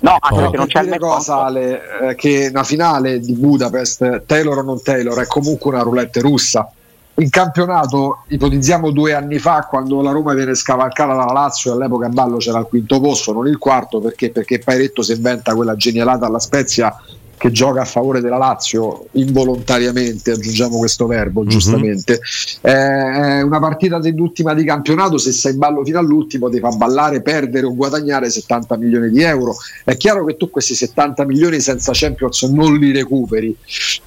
No, 0.00 0.16
anche 0.18 0.40
perché 0.40 0.56
non 0.56 0.66
c'è 0.66 0.82
il 0.82 0.96
cosa 0.98 1.44
Ale, 1.44 1.80
eh, 2.00 2.14
che 2.14 2.48
una 2.50 2.64
finale 2.64 3.20
di 3.20 3.34
Budapest, 3.34 4.22
Taylor 4.24 4.58
o 4.58 4.62
non 4.62 4.82
Taylor, 4.82 5.18
è 5.18 5.26
comunque 5.26 5.70
una 5.70 5.82
roulette 5.82 6.20
russa. 6.20 6.70
In 7.18 7.30
campionato, 7.30 8.24
ipotizziamo 8.28 8.90
due 8.90 9.12
anni 9.12 9.38
fa, 9.38 9.66
quando 9.68 10.00
la 10.02 10.12
Roma 10.12 10.34
viene 10.34 10.54
scavalcata 10.54 11.14
dalla 11.14 11.32
Lazio, 11.32 11.72
all'epoca 11.72 12.06
a 12.06 12.10
ballo 12.10 12.36
c'era 12.38 12.58
il 12.58 12.66
quinto 12.66 13.00
posto, 13.00 13.32
non 13.32 13.46
il 13.46 13.58
quarto, 13.58 14.00
perché, 14.00 14.30
perché 14.30 14.58
Pairetto 14.58 15.02
si 15.02 15.12
inventa 15.12 15.54
quella 15.54 15.76
genialata 15.76 16.26
alla 16.26 16.38
Spezia 16.38 16.94
che 17.36 17.50
gioca 17.50 17.82
a 17.82 17.84
favore 17.84 18.20
della 18.20 18.38
Lazio 18.38 19.06
involontariamente, 19.12 20.32
aggiungiamo 20.32 20.78
questo 20.78 21.06
verbo 21.06 21.40
mm-hmm. 21.40 21.48
giustamente, 21.50 22.20
è 22.60 23.42
una 23.42 23.58
partita 23.58 23.98
dell'ultima 23.98 24.54
di 24.54 24.64
campionato, 24.64 25.18
se 25.18 25.32
sei 25.32 25.52
in 25.52 25.58
ballo 25.58 25.84
fino 25.84 25.98
all'ultimo 25.98 26.48
ti 26.48 26.58
fa 26.58 26.70
ballare, 26.70 27.20
perdere 27.22 27.66
o 27.66 27.74
guadagnare 27.74 28.30
70 28.30 28.76
milioni 28.76 29.10
di 29.10 29.22
euro. 29.22 29.54
È 29.84 29.96
chiaro 29.96 30.24
che 30.24 30.36
tu 30.36 30.50
questi 30.50 30.74
70 30.74 31.24
milioni 31.24 31.60
senza 31.60 31.92
Champions 31.94 32.42
non 32.44 32.76
li 32.76 32.92
recuperi, 32.92 33.56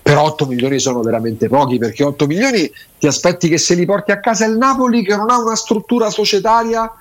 però 0.01 0.23
8 0.23 0.45
milioni 0.47 0.79
sono 0.79 1.01
veramente 1.01 1.47
pochi 1.47 1.77
perché 1.77 2.03
8 2.03 2.25
milioni 2.25 2.69
ti 2.97 3.07
aspetti 3.07 3.47
che 3.47 3.57
se 3.57 3.75
li 3.75 3.85
porti 3.85 4.11
a 4.11 4.19
casa 4.19 4.45
il 4.45 4.57
Napoli 4.57 5.03
che 5.03 5.15
non 5.15 5.29
ha 5.29 5.37
una 5.37 5.55
struttura 5.55 6.09
societaria 6.09 6.91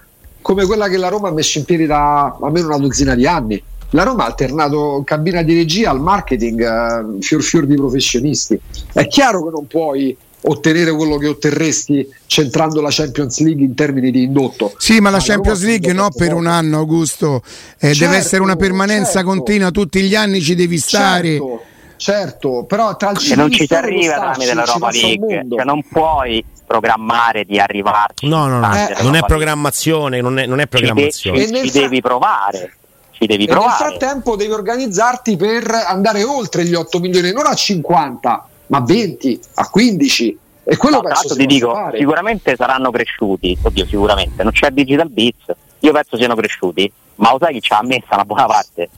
come 0.40 0.64
quella 0.66 0.88
che 0.88 0.96
la 0.96 1.08
Roma 1.08 1.28
ha 1.28 1.32
messo 1.32 1.58
in 1.58 1.64
piedi 1.64 1.86
da 1.86 2.36
almeno 2.40 2.68
una 2.68 2.78
dozzina 2.78 3.14
di 3.14 3.26
anni 3.26 3.62
la 3.90 4.02
Roma 4.02 4.24
ha 4.24 4.26
alternato 4.26 5.02
cabina 5.04 5.42
di 5.42 5.54
regia 5.54 5.90
al 5.90 6.00
marketing, 6.00 6.60
uh, 6.60 7.20
fior 7.20 7.42
fior 7.42 7.66
di 7.66 7.74
professionisti. 7.74 8.60
È 8.92 9.06
chiaro 9.06 9.44
che 9.44 9.50
non 9.50 9.66
puoi 9.66 10.16
ottenere 10.40 10.92
quello 10.92 11.16
che 11.16 11.26
otterresti 11.26 12.06
centrando 12.26 12.80
la 12.80 12.90
Champions 12.90 13.40
League 13.40 13.64
in 13.64 13.74
termini 13.74 14.10
di 14.10 14.24
indotto. 14.24 14.72
Sì, 14.76 15.00
ma 15.00 15.10
la, 15.10 15.16
la 15.16 15.22
Champions 15.22 15.64
League 15.64 15.92
no 15.92 16.08
per 16.14 16.34
un 16.34 16.46
anno, 16.46 16.78
Augusto, 16.78 17.42
eh, 17.78 17.88
certo, 17.88 18.04
deve 18.04 18.16
essere 18.16 18.42
una 18.42 18.56
permanenza 18.56 19.12
certo. 19.12 19.28
continua, 19.28 19.70
tutti 19.70 20.00
gli 20.02 20.14
anni 20.14 20.40
ci 20.40 20.54
devi 20.54 20.78
stare. 20.78 21.30
Certo, 21.30 21.60
certo 21.96 22.64
però 22.66 22.96
tra 22.96 23.10
il 23.10 23.32
e 23.32 23.34
non 23.34 23.50
ci 23.50 23.66
si 23.66 23.74
arriva 23.74 24.14
tramite 24.14 24.54
l'Europa 24.54 24.90
League, 24.90 25.46
cioè 25.50 25.64
non 25.64 25.82
puoi 25.88 26.44
programmare 26.66 27.44
di 27.44 27.58
arrivarci. 27.58 28.28
No, 28.28 28.46
no, 28.46 28.60
no, 28.60 28.74
eh, 28.74 29.02
non 29.02 29.16
è 29.16 29.20
programmazione, 29.20 30.20
non 30.20 30.38
è, 30.38 30.46
non 30.46 30.60
è 30.60 30.66
programmazione. 30.66 31.40
Ci, 31.40 31.50
de- 31.50 31.58
ci, 31.62 31.70
ci 31.70 31.78
devi 31.80 32.00
provare 32.00 32.77
ci 33.18 33.26
devi 33.26 33.44
e 33.44 33.46
provare. 33.48 33.68
nel 33.68 33.98
frattempo 33.98 34.36
devi 34.36 34.52
organizzarti 34.52 35.36
per 35.36 35.68
andare 35.68 36.22
oltre 36.22 36.64
gli 36.64 36.74
8 36.74 37.00
milioni, 37.00 37.32
non 37.32 37.46
a 37.46 37.54
50, 37.54 38.48
ma 38.68 38.78
a 38.78 38.82
20, 38.82 39.40
a 39.54 39.68
15. 39.68 40.38
E 40.62 40.76
quello 40.76 40.96
no, 40.96 41.02
penso 41.02 41.34
ti 41.34 41.46
dico, 41.46 41.72
fare. 41.72 41.98
sicuramente 41.98 42.54
saranno 42.54 42.90
cresciuti, 42.90 43.58
oddio 43.60 43.86
sicuramente, 43.86 44.42
non 44.42 44.52
c'è 44.52 44.70
Digital 44.70 45.08
Beats, 45.08 45.46
io 45.80 45.92
penso 45.92 46.16
siano 46.16 46.36
cresciuti, 46.36 46.92
ma 47.16 47.32
lo 47.32 47.38
sai 47.40 47.54
chi 47.54 47.60
ci 47.62 47.72
ha 47.72 47.82
messa 47.82 48.14
una 48.14 48.24
buona 48.24 48.46
parte? 48.46 48.88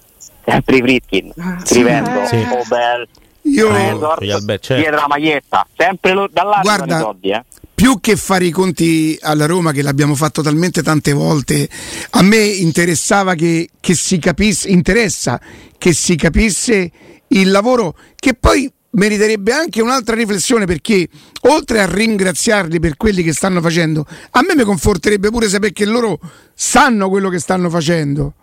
Sempre 0.45 0.77
i 0.77 0.81
Fritkin, 0.83 1.33
ah, 1.39 1.59
scrivendo 1.65 2.27
sì. 2.27 2.37
Obel, 2.37 3.09
io 3.43 3.73
Resort, 3.73 4.21
certo. 4.25 4.75
dietro 4.75 4.97
la 4.97 5.07
maglietta, 5.07 5.67
sempre 5.77 6.13
lo, 6.13 6.29
dall'alto 6.31 6.63
Guarda, 6.63 6.99
soldi, 6.99 7.31
eh 7.31 7.45
più 7.81 7.99
che 7.99 8.15
fare 8.17 8.45
i 8.45 8.51
conti 8.51 9.19
alla 9.23 9.47
Roma, 9.47 9.73
che 9.73 9.81
l'abbiamo 9.81 10.15
fatto 10.15 10.43
talmente 10.43 10.83
tante 10.83 11.15
volte, 11.15 11.67
a 12.11 12.23
me 12.23 12.37
interessava 12.37 13.35
che, 13.35 13.71
che 13.81 13.95
si 13.95 14.19
capisse, 14.19 14.69
interessa 14.69 15.41
che 15.79 15.95
si 15.95 16.15
capisse 16.15 16.93
il 17.29 17.51
lavoro 17.51 17.97
che 18.17 18.35
poi 18.35 18.71
meriterebbe 18.91 19.53
anche 19.53 19.81
un'altra 19.81 20.15
riflessione 20.15 20.67
perché 20.67 21.09
oltre 21.49 21.81
a 21.81 21.87
ringraziarli 21.87 22.79
per 22.81 22.99
quelli 22.99 23.23
che 23.23 23.33
stanno 23.33 23.63
facendo, 23.63 24.07
a 24.33 24.43
me 24.43 24.55
mi 24.55 24.65
conforterebbe 24.65 25.31
pure 25.31 25.49
sapere 25.49 25.73
che 25.73 25.87
loro 25.87 26.21
sanno 26.55 27.09
quello 27.09 27.31
che 27.31 27.39
stanno 27.39 27.71
facendo 27.71 28.35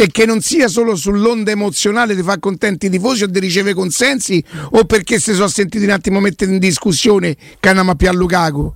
e 0.00 0.06
che 0.12 0.26
non 0.26 0.40
sia 0.40 0.68
solo 0.68 0.94
sull'onda 0.94 1.50
emozionale 1.50 2.14
di 2.14 2.22
far 2.22 2.38
contenti 2.38 2.86
i 2.86 2.88
tifosi 2.88 3.24
o 3.24 3.26
di 3.26 3.40
ricevere 3.40 3.74
consensi 3.74 4.42
o 4.70 4.84
perché 4.84 5.18
si 5.18 5.34
sono 5.34 5.48
sentiti 5.48 5.82
un 5.82 5.90
attimo 5.90 6.20
mettere 6.20 6.52
in 6.52 6.60
discussione 6.60 7.36
Canama 7.58 7.96
a 7.98 8.12
Lukaku. 8.12 8.72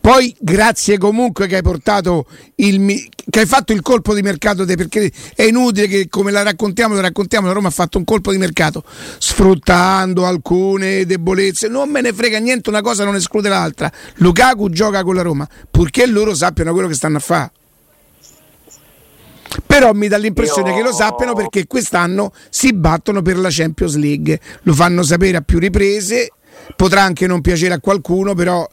Poi 0.00 0.34
grazie 0.40 0.98
comunque 0.98 1.46
che 1.46 1.54
hai 1.54 1.62
portato 1.62 2.26
il 2.56 3.08
che 3.30 3.40
hai 3.40 3.46
fatto 3.46 3.72
il 3.72 3.80
colpo 3.80 4.12
di 4.12 4.22
mercato 4.22 4.64
perché 4.64 5.12
è 5.36 5.44
inutile 5.44 5.86
che 5.86 6.08
come 6.08 6.32
la 6.32 6.42
raccontiamo, 6.42 6.94
la 6.94 7.00
raccontiamo, 7.02 7.46
la 7.46 7.52
Roma 7.52 7.68
ha 7.68 7.70
fatto 7.70 7.98
un 7.98 8.04
colpo 8.04 8.32
di 8.32 8.38
mercato 8.38 8.82
sfruttando 9.18 10.26
alcune 10.26 11.06
debolezze. 11.06 11.68
Non 11.68 11.90
me 11.90 12.00
ne 12.00 12.12
frega 12.12 12.38
niente, 12.38 12.70
una 12.70 12.82
cosa 12.82 13.04
non 13.04 13.14
esclude 13.14 13.48
l'altra. 13.48 13.90
Lukaku 14.16 14.68
gioca 14.70 15.04
con 15.04 15.14
la 15.14 15.22
Roma, 15.22 15.48
purché 15.70 16.06
loro 16.06 16.34
sappiano 16.34 16.72
quello 16.72 16.88
che 16.88 16.94
stanno 16.94 17.18
a 17.18 17.20
fare 17.20 17.52
però 19.66 19.92
mi 19.92 20.08
dà 20.08 20.16
l'impressione 20.16 20.70
Io... 20.70 20.76
che 20.76 20.82
lo 20.82 20.92
sappiano 20.92 21.34
perché 21.34 21.66
quest'anno 21.66 22.32
si 22.48 22.72
battono 22.72 23.22
per 23.22 23.38
la 23.38 23.48
Champions 23.50 23.96
League, 23.96 24.40
lo 24.62 24.72
fanno 24.72 25.02
sapere 25.02 25.36
a 25.36 25.40
più 25.40 25.58
riprese, 25.58 26.32
potrà 26.76 27.02
anche 27.02 27.26
non 27.26 27.40
piacere 27.40 27.74
a 27.74 27.80
qualcuno, 27.80 28.34
però... 28.34 28.66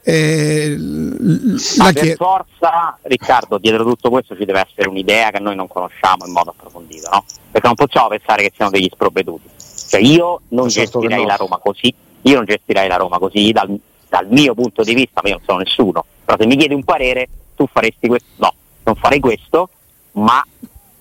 Eh, 0.00 0.74
la 0.78 1.92
per 1.92 2.16
forza, 2.16 2.98
Riccardo, 3.02 3.58
dietro 3.58 3.84
tutto 3.84 4.08
questo 4.08 4.34
ci 4.36 4.46
deve 4.46 4.66
essere 4.66 4.88
un'idea 4.88 5.30
che 5.30 5.38
noi 5.38 5.54
non 5.54 5.68
conosciamo 5.68 6.24
in 6.24 6.32
modo 6.32 6.50
approfondito, 6.50 7.10
no? 7.12 7.24
Perché 7.50 7.66
non 7.66 7.76
possiamo 7.76 8.08
pensare 8.08 8.42
che 8.42 8.52
siano 8.54 8.70
degli 8.70 8.88
sprovveduti. 8.90 9.50
Cioè 9.88 10.00
io 10.00 10.40
non 10.48 10.70
certo 10.70 11.00
gestirei 11.00 11.24
no. 11.24 11.28
la 11.28 11.36
Roma 11.36 11.58
così, 11.58 11.94
io 12.22 12.34
non 12.36 12.46
gestirei 12.46 12.88
la 12.88 12.96
Roma 12.96 13.18
così 13.18 13.52
dal, 13.52 13.78
dal 14.08 14.26
mio 14.30 14.54
punto 14.54 14.82
di 14.82 14.94
vista, 14.94 15.20
ma 15.22 15.28
io 15.28 15.36
non 15.36 15.44
sono 15.44 15.58
nessuno. 15.58 16.04
Però 16.24 16.38
se 16.40 16.46
mi 16.46 16.56
chiedi 16.56 16.72
un 16.72 16.84
parere, 16.84 17.28
tu 17.54 17.66
faresti 17.70 18.08
questo? 18.08 18.28
No, 18.36 18.54
non 18.84 18.94
farei 18.94 19.20
questo 19.20 19.68
ma 20.12 20.44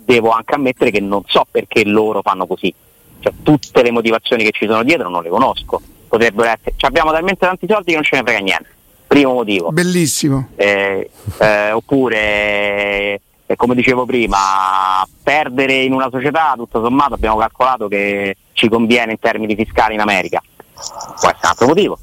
devo 0.07 0.29
anche 0.29 0.55
ammettere 0.55 0.91
che 0.91 1.01
non 1.01 1.21
so 1.25 1.45
perché 1.49 1.83
loro 1.83 2.21
fanno 2.21 2.47
così. 2.47 2.73
Cioè, 3.19 3.33
tutte 3.43 3.81
le 3.83 3.91
motivazioni 3.91 4.43
che 4.43 4.51
ci 4.51 4.65
sono 4.65 4.83
dietro 4.83 5.09
non 5.09 5.23
le 5.23 5.29
conosco. 5.29 5.81
Potrebbero 6.07 6.47
essere. 6.47 6.73
Cioè, 6.77 6.89
abbiamo 6.89 7.11
talmente 7.11 7.45
tanti 7.45 7.67
soldi 7.67 7.89
che 7.89 7.95
non 7.95 8.03
ce 8.03 8.15
ne 8.15 8.23
frega 8.23 8.39
niente. 8.39 8.69
Primo 9.07 9.33
motivo. 9.33 9.71
Bellissimo. 9.71 10.49
Eh, 10.55 11.09
eh, 11.39 11.71
oppure, 11.71 13.21
eh, 13.45 13.55
come 13.55 13.75
dicevo 13.75 14.05
prima, 14.05 15.05
perdere 15.23 15.81
in 15.81 15.93
una 15.93 16.09
società, 16.09 16.53
tutto 16.55 16.81
sommato, 16.81 17.15
abbiamo 17.15 17.37
calcolato 17.37 17.87
che 17.87 18.37
ci 18.53 18.69
conviene 18.69 19.11
in 19.11 19.19
termini 19.19 19.55
fiscali 19.55 19.95
in 19.95 19.99
America. 20.01 20.41
Può 20.73 21.29
essere 21.29 21.39
un 21.41 21.49
altro 21.49 21.67
motivo. 21.67 21.99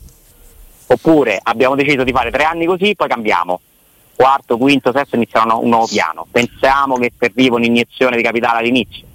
Oppure 0.87 1.41
abbiamo 1.43 1.75
deciso 1.75 2.05
di 2.05 2.13
fare 2.13 2.31
tre 2.31 2.45
anni 2.45 2.67
così, 2.67 2.95
poi 2.95 3.09
cambiamo 3.09 3.61
quarto, 4.17 4.57
quinto, 4.57 4.93
sesto 4.95 5.17
inizieranno 5.17 5.61
un 5.61 5.69
nuovo 5.69 5.87
piano. 5.87 6.27
Pensiamo 6.31 6.97
che 6.97 7.13
serviva 7.19 7.57
un'iniezione 7.57 8.17
di 8.17 8.23
capitale 8.23 8.59
all'inizio. 8.59 9.07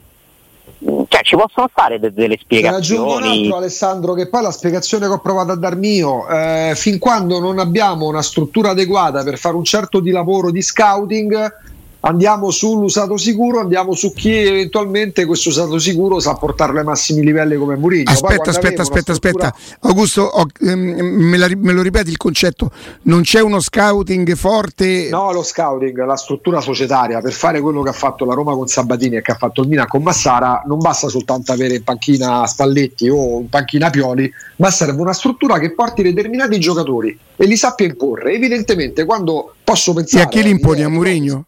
Cioè, 0.81 1.23
ci 1.23 1.35
possono 1.35 1.67
stare 1.69 1.99
de- 1.99 2.13
delle 2.13 2.37
spiegazioni. 2.39 2.77
Aggiungo 2.77 3.15
un 3.17 3.23
altro, 3.23 3.57
Alessandro, 3.57 4.13
che 4.13 4.29
poi 4.29 4.41
la 4.41 4.51
spiegazione 4.51 5.07
che 5.07 5.13
ho 5.13 5.19
provato 5.19 5.51
a 5.51 5.57
darmi 5.57 5.95
io, 5.95 6.27
eh, 6.29 6.73
fin 6.75 6.99
quando 6.99 7.39
non 7.39 7.59
abbiamo 7.59 8.07
una 8.07 8.21
struttura 8.21 8.69
adeguata 8.69 9.23
per 9.23 9.37
fare 9.37 9.55
un 9.55 9.65
certo 9.65 9.99
di 9.99 10.11
lavoro 10.11 10.51
di 10.51 10.61
scouting, 10.61 11.53
andiamo 12.01 12.51
sull'usato 12.51 13.17
sicuro, 13.17 13.59
andiamo 13.59 13.93
su 13.93 14.13
chi 14.13 14.33
eventualmente 14.35 15.25
questo 15.25 15.49
usato 15.49 15.79
sicuro 15.79 16.19
sa 16.19 16.35
portarlo 16.35 16.79
ai 16.79 16.85
massimi 16.85 17.23
livelli 17.23 17.57
come 17.57 17.75
Murigno. 17.75 18.09
Aspetta, 18.09 18.49
aspetta, 18.49 18.81
aspetta, 18.81 19.13
struttura... 19.13 19.47
aspetta. 19.47 19.87
Augusto, 19.87 20.21
ho, 20.21 20.45
ehm, 20.61 20.79
me, 20.79 21.37
la, 21.37 21.47
me, 21.55 21.73
lo 21.73 21.81
ripeti 21.81 22.09
il 22.09 22.17
concetto? 22.17 22.71
Non 23.03 23.21
c'è 23.21 23.41
uno 23.41 23.59
scouting 23.59 24.35
forte? 24.35 25.09
No, 25.09 25.31
lo 25.31 25.43
scouting, 25.43 26.05
la 26.05 26.15
struttura 26.15 26.61
societaria 26.61 27.19
per 27.19 27.33
fare 27.33 27.59
quello 27.59 27.81
che 27.81 27.89
ha 27.89 27.93
fatto 27.93 28.25
la 28.25 28.33
Roma 28.33 28.53
con 28.53 28.67
Sabatini 28.67 29.17
e 29.17 29.21
che 29.21 29.31
ha 29.31 29.35
fatto 29.35 29.61
il 29.61 29.67
Milan 29.67 29.87
con 29.87 30.03
Massara, 30.03 30.63
non 30.65 30.77
basta 30.79 31.07
soltanto 31.07 31.51
avere 31.51 31.75
in 31.75 31.83
panchina 31.83 32.45
Spalletti 32.47 33.09
o 33.09 33.39
in 33.39 33.49
panchina 33.49 33.89
Pioli, 33.89 34.31
ma 34.57 34.71
serve 34.71 35.01
una 35.01 35.13
struttura 35.13 35.59
che 35.59 35.71
porti 35.71 36.01
determinati 36.01 36.59
giocatori 36.59 37.17
e 37.35 37.45
li 37.45 37.55
sappia 37.55 37.85
imporre. 37.85 38.33
Evidentemente 38.33 39.05
quando 39.05 39.53
posso 39.63 39.93
pensare... 39.93 40.23
E 40.23 40.25
a 40.25 40.29
chi 40.29 40.43
li 40.43 40.49
imponi? 40.49 40.83
A 40.83 40.89
Murigno? 40.89 41.45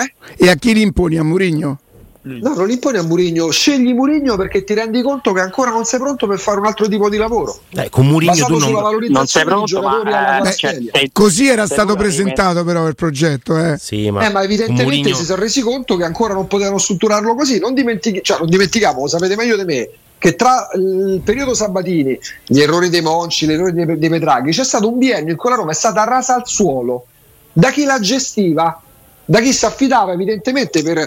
Eh? 0.00 0.14
E 0.36 0.50
a 0.50 0.54
chi 0.54 0.74
li 0.74 0.82
imponi? 0.82 1.16
A 1.16 1.22
Murigno? 1.22 1.78
No, 2.26 2.54
non 2.54 2.66
li 2.66 2.72
imponi 2.72 2.96
a 2.96 3.02
Murigno, 3.02 3.50
scegli 3.50 3.92
Murigno 3.92 4.36
perché 4.36 4.64
ti 4.64 4.72
rendi 4.72 5.02
conto 5.02 5.34
che 5.34 5.40
ancora 5.40 5.70
non 5.70 5.84
sei 5.84 6.00
pronto 6.00 6.26
per 6.26 6.38
fare 6.38 6.58
un 6.58 6.64
altro 6.64 6.88
tipo 6.88 7.10
di 7.10 7.18
lavoro. 7.18 7.58
Eh, 7.68 7.90
con 7.90 8.06
Murigno 8.06 8.46
tu 8.46 8.56
non, 8.56 8.72
non 9.10 9.26
sei 9.26 9.44
pronto, 9.44 9.82
ma, 9.82 10.40
eh, 10.40 10.54
cioè, 10.54 10.78
sei, 10.90 11.10
così 11.12 11.48
era 11.48 11.66
stato 11.66 11.96
presentato 11.96 12.64
però 12.64 12.88
il 12.88 12.94
progetto. 12.94 13.58
Eh. 13.58 13.76
Sì, 13.78 14.10
ma, 14.10 14.24
eh, 14.24 14.30
ma 14.30 14.42
evidentemente 14.42 14.84
Murigno... 14.84 15.14
si 15.14 15.24
sono 15.24 15.42
resi 15.42 15.60
conto 15.60 15.96
che 15.96 16.04
ancora 16.04 16.32
non 16.32 16.46
potevano 16.46 16.78
strutturarlo 16.78 17.34
così. 17.34 17.58
Non, 17.58 17.74
dimentichi, 17.74 18.20
cioè, 18.22 18.38
non 18.38 18.48
dimentichiamo, 18.48 19.02
lo 19.02 19.06
sapete 19.06 19.36
meglio 19.36 19.58
di 19.58 19.64
me, 19.64 19.90
che 20.16 20.34
tra 20.34 20.70
il 20.76 21.20
periodo 21.22 21.52
Sabatini, 21.52 22.18
gli 22.46 22.60
errori 22.60 22.88
dei 22.88 23.02
Monci, 23.02 23.46
gli 23.46 23.52
errori 23.52 23.72
dei, 23.72 23.98
dei 23.98 24.08
Petraghi, 24.08 24.50
c'è 24.50 24.64
stato 24.64 24.90
un 24.90 24.96
biennio 24.96 25.32
in 25.32 25.36
cui 25.36 25.50
la 25.50 25.56
Roma 25.56 25.72
è 25.72 25.74
stata 25.74 26.02
rasa 26.04 26.36
al 26.36 26.46
suolo 26.46 27.04
da 27.52 27.70
chi 27.70 27.84
la 27.84 28.00
gestiva 28.00 28.80
da 29.24 29.40
chi 29.40 29.52
si 29.52 29.64
affidava 29.64 30.12
evidentemente 30.12 30.82
per 30.82 31.06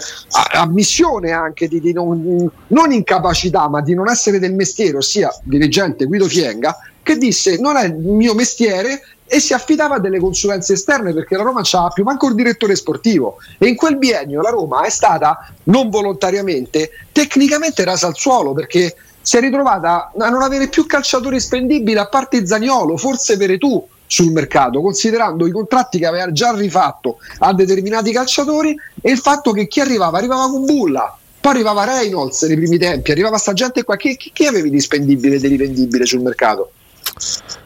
ammissione 0.54 1.32
anche 1.32 1.68
di, 1.68 1.80
di 1.80 1.94
non, 1.94 2.50
non, 2.68 2.92
incapacità 2.92 3.68
ma 3.68 3.82
di 3.82 3.94
non 3.94 4.10
essere 4.10 4.40
del 4.40 4.54
mestiere, 4.54 4.98
ossia 4.98 5.34
dirigente 5.44 6.06
Guido 6.06 6.28
Fienga, 6.28 6.78
che 7.04 7.18
disse 7.18 7.58
non 7.60 7.78
è 7.78 7.86
il 7.86 7.96
mio 7.96 8.34
mestiere 8.34 9.02
e 9.30 9.40
si 9.40 9.54
affidava 9.54 9.96
a 9.96 10.00
delle 10.00 10.20
consulenze 10.20 10.74
esterne 10.74 11.14
perché 11.14 11.36
la 11.36 11.44
Roma 11.44 11.62
non 11.72 11.92
più 11.94 12.04
manco 12.04 12.28
il 12.28 12.36
direttore 12.36 12.76
sportivo. 12.76 13.38
E 13.58 13.68
in 13.68 13.76
quel 13.76 13.98
biennio 13.98 14.42
la 14.42 14.50
Roma 14.50 14.84
è 14.84 14.90
stata 14.90 15.52
non 15.64 15.90
volontariamente 15.90 16.90
tecnicamente 17.12 17.84
rasa 17.84 18.08
al 18.08 18.16
suolo 18.16 18.54
perché 18.54 18.96
si 19.22 19.36
è 19.36 19.42
ritrovata 19.42 20.14
a 20.18 20.30
non 20.30 20.42
avere 20.42 20.70
più 20.70 20.86
calciatori 20.86 21.40
spendibili 21.42 21.98
a 21.98 22.08
parte 22.08 22.48
Zaniolo, 22.48 22.96
forse 22.96 23.36
Veretù 23.36 23.86
sul 24.08 24.32
mercato, 24.32 24.82
considerando 24.82 25.46
i 25.46 25.52
contratti 25.52 26.00
che 26.00 26.06
aveva 26.06 26.32
già 26.32 26.54
rifatto 26.56 27.18
a 27.40 27.54
determinati 27.54 28.12
calciatori 28.12 28.76
e 29.02 29.12
il 29.12 29.18
fatto 29.18 29.52
che 29.52 29.68
chi 29.68 29.82
arrivava 29.82 30.18
arrivava 30.18 30.50
con 30.50 30.66
bulla. 30.66 31.18
Poi 31.40 31.52
arrivava 31.52 31.84
Reynolds 31.84 32.42
nei 32.44 32.56
primi 32.56 32.78
tempi, 32.78 33.12
arrivava 33.12 33.38
sta 33.38 33.54
gente 33.54 33.84
qua. 33.84 33.96
Che, 33.96 34.16
che, 34.18 34.32
che 34.34 34.48
avevi 34.48 34.70
di 34.70 34.80
spendibile 34.80 35.36
e 35.36 35.40
di 35.40 35.48
rivendibile 35.48 36.06
sul 36.06 36.22
mercato? 36.22 36.72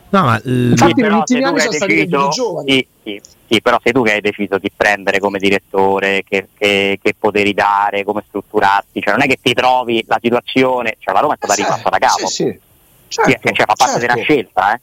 No, 0.10 0.24
ma 0.24 0.42
Infatti, 0.44 0.94
Sì, 0.96 1.02
negli 1.02 1.14
ultimi 1.14 1.44
anni 1.44 1.54
che 1.56 1.62
sono 1.62 1.72
hai 1.72 1.78
stati 1.78 1.94
deciso- 1.96 2.18
dei 2.18 2.30
giovani. 2.30 2.72
sì, 2.72 2.88
sì, 3.04 3.22
sì, 3.48 3.62
però 3.62 3.80
sei 3.82 3.94
tu 3.94 4.04
che 4.04 4.12
hai 4.14 4.22
deciso 4.22 4.58
di 4.58 4.70
prendere 4.76 5.20
come 5.20 5.40
direttore, 5.40 6.24
che, 6.28 6.48
che- 6.58 7.00
che 7.02 7.16
poteri 7.18 7.54
dare, 7.54 8.04
come 8.04 8.24
strutturarti, 8.28 9.00
cioè 9.02 9.14
non 9.14 9.24
è 9.24 9.28
che 9.28 9.40
ti 9.42 9.54
trovi 9.54 10.04
la 10.08 10.20
situazione, 10.22 10.98
cioè 11.00 11.14
la 11.14 11.22
Roma 11.22 11.34
è 11.34 11.38
stata 11.38 11.54
Sì, 11.54 11.62
rifatta 11.62 11.90
da 11.90 11.98
capo, 11.98 12.26
Sì, 12.28 12.34
sì. 12.34 12.60
Sì, 13.08 13.20
Certo, 13.22 13.52
cioè, 13.52 13.66
fa 13.66 13.74
parte 13.76 14.00
certo. 14.00 14.14
una 14.14 14.24
scelta, 14.24 14.74
eh. 14.74 14.80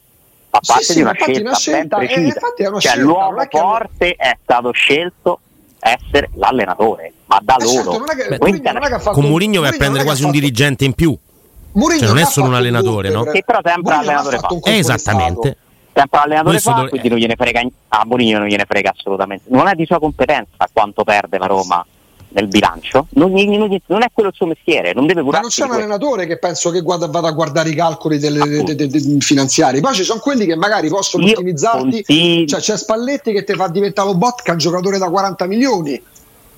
Fa 0.51 0.59
Sì, 0.63 0.71
parte 0.73 0.85
sì, 0.85 0.95
di 0.95 1.01
una 1.03 1.11
infatti 1.11 1.33
scelta, 1.33 1.49
una 1.49 1.59
scelta, 1.59 1.97
ben 1.97 2.05
eh, 2.05 2.13
precisa. 2.13 2.35
infatti 2.35 2.63
è 2.63 2.69
una 2.69 2.79
cioè, 2.81 2.91
scelta, 2.93 3.07
l'uomo 3.09 3.41
è 3.41 3.49
che- 3.49 3.59
forte 3.59 4.15
è 4.17 4.37
stato 4.43 4.71
scelto 4.73 5.41
essere 5.81 6.31
l'allenatore, 6.35 7.13
ma 7.27 7.39
da 7.43 7.57
Eh, 7.57 7.63
loro. 7.65 7.75
certo, 7.75 7.99
non 7.99 8.11
è 8.11 8.15
che- 8.15 8.29
Beh, 8.29 8.39
Mourinho 8.41 8.73
non 8.73 8.83
è 8.83 8.87
che 8.89 8.95
ha 8.95 8.99
fatto- 8.99 9.21
con 9.21 9.29
Mourinho 9.29 9.61
vai 9.61 9.71
a 9.71 9.77
prendere 9.77 10.03
è 10.03 10.07
quasi 10.07 10.25
un 10.25 10.31
dirigente 10.31 10.85
in 10.85 10.93
più. 10.95 11.17
Cioè, 11.73 12.09
non 12.09 12.19
è 12.19 12.25
solo 12.25 12.49
un 12.49 12.55
allenatore, 12.55 13.11
no? 13.11 13.23
Che 13.25 13.43
però 13.47 13.61
sempre 13.63 13.95
fatto 14.03 14.59
fa. 14.61 14.71
Esattamente. 14.75 15.57
Sempre 15.95 16.19
l'allenatore 16.19 16.51
Questo 16.53 16.71
fa, 16.71 16.77
dove- 16.77 16.89
quindi 16.91 17.09
non 17.09 17.19
gliene 17.19 17.35
frega 17.37 17.63
a 17.89 18.03
Mourinho 18.05 18.39
non 18.39 18.49
gliene 18.49 18.65
frega 18.67 18.93
assolutamente. 18.97 19.45
Non 19.49 19.67
è 19.69 19.75
di 19.75 19.85
sua 19.87 19.99
competenza 19.99 20.69
quanto 20.73 21.05
perde 21.05 21.39
la 21.39 21.47
Roma 21.47 21.85
nel 22.31 22.47
bilancio, 22.49 23.07
non, 23.11 23.31
non 23.33 24.03
è 24.03 24.07
quello 24.13 24.29
il 24.29 24.35
suo 24.35 24.47
mestiere, 24.47 24.93
non 24.93 25.07
deve 25.07 25.21
Ma 25.23 25.27
non 25.31 25.35
curarsi 25.37 25.61
c'è 25.61 25.63
un 25.67 25.69
questo. 25.73 25.85
allenatore 25.87 26.27
che 26.27 26.39
penso 26.39 26.71
che 26.71 26.81
guarda- 26.83 27.07
vada 27.09 27.29
a 27.29 27.33
guardare 27.33 27.71
i 27.71 27.75
calcoli 27.75 28.19
delle, 28.19 28.63
de- 28.65 28.75
de- 28.75 28.87
de- 28.89 29.17
finanziari. 29.21 29.81
Poi 29.81 29.95
ci 29.95 30.05
sono 30.05 30.21
quelli 30.21 30.45
che 30.47 30.55
magari 30.57 30.89
possono 30.89 31.25
Io 31.25 31.33
ottimizzarti. 31.33 32.03
consiglio- 32.05 32.47
Cioè, 32.47 32.61
c'è 32.61 32.77
Spalletti 32.77 33.33
che 33.33 33.45
ti 33.45 33.55
fa 33.55 33.69
diventare 33.69 34.09
un 34.11 34.19
bot 34.19 34.43
che 34.43 34.49
è 34.51 34.53
un 34.53 34.59
giocatore 34.59 34.99
da 34.99 35.09
40 35.09 35.47
milioni. 35.47 36.01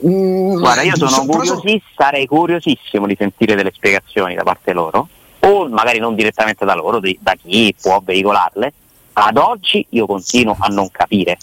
Mm, 0.07 0.59
Guarda, 0.59 0.83
io 0.83 0.97
sono 0.97 1.27
curiosissimo, 1.27 1.81
sarei 1.97 2.27
curiosissimo 2.27 3.07
di 3.07 3.15
sentire 3.19 3.55
delle 3.55 3.71
spiegazioni 3.75 4.35
da 4.35 4.43
parte 4.43 4.73
loro, 4.73 5.09
o 5.41 5.69
magari 5.69 5.99
non 5.99 6.15
direttamente 6.15 6.65
da 6.65 6.75
loro, 6.75 7.01
di- 7.01 7.19
da 7.21 7.35
chi 7.41 7.75
può 7.81 8.01
veicolarle. 8.03 8.73
Ad 9.13 9.37
oggi 9.37 9.85
io 9.91 10.07
continuo 10.07 10.57
a 10.59 10.69
non 10.69 10.89
capire, 10.91 11.37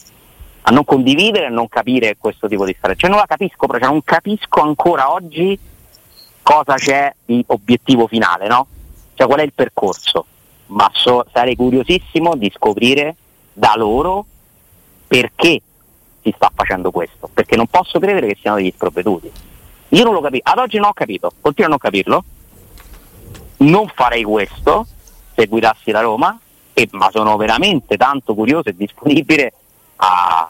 a 0.67 0.71
non 0.71 0.83
condividere 0.83 1.45
a 1.45 1.49
non 1.49 1.69
capire 1.69 2.17
questo 2.17 2.47
tipo 2.47 2.65
di 2.65 2.75
storia. 2.77 2.95
Cioè 2.95 3.09
non 3.09 3.19
la 3.19 3.25
capisco, 3.25 3.67
però 3.67 3.79
cioè, 3.79 3.89
non 3.89 4.03
capisco 4.03 4.61
ancora 4.61 5.13
oggi 5.13 5.57
cosa 6.41 6.75
c'è 6.75 7.13
di 7.23 7.41
obiettivo 7.47 8.07
finale, 8.07 8.47
no? 8.47 8.67
Cioè 9.13 9.27
qual 9.27 9.39
è 9.39 9.43
il 9.43 9.53
percorso. 9.53 10.25
Ma 10.67 10.89
so- 10.93 11.25
sarei 11.31 11.55
curiosissimo 11.55 12.35
di 12.35 12.51
scoprire 12.53 13.15
da 13.53 13.75
loro 13.77 14.25
perché 15.07 15.61
si 16.21 16.33
sta 16.35 16.51
facendo 16.53 16.91
questo, 16.91 17.29
perché 17.33 17.55
non 17.55 17.67
posso 17.67 17.97
credere 17.99 18.27
che 18.27 18.37
siano 18.37 18.57
degli 18.57 18.71
sprovveduti. 18.73 19.31
Io 19.89 20.03
non 20.03 20.13
lo 20.13 20.19
capisco, 20.19 20.49
ad 20.51 20.57
oggi 20.57 20.75
non 20.75 20.89
ho 20.89 20.93
capito, 20.93 21.31
continuo 21.39 21.67
a 21.67 21.69
non 21.69 21.77
capirlo. 21.77 22.23
Non 23.59 23.87
farei 23.87 24.23
questo 24.23 24.85
se 25.33 25.45
guidassi 25.45 25.91
la 25.91 26.01
Roma, 26.01 26.37
e- 26.73 26.89
ma 26.91 27.09
sono 27.09 27.37
veramente 27.37 27.95
tanto 27.95 28.35
curioso 28.35 28.67
e 28.67 28.75
disponibile 28.75 29.53
a 29.97 30.49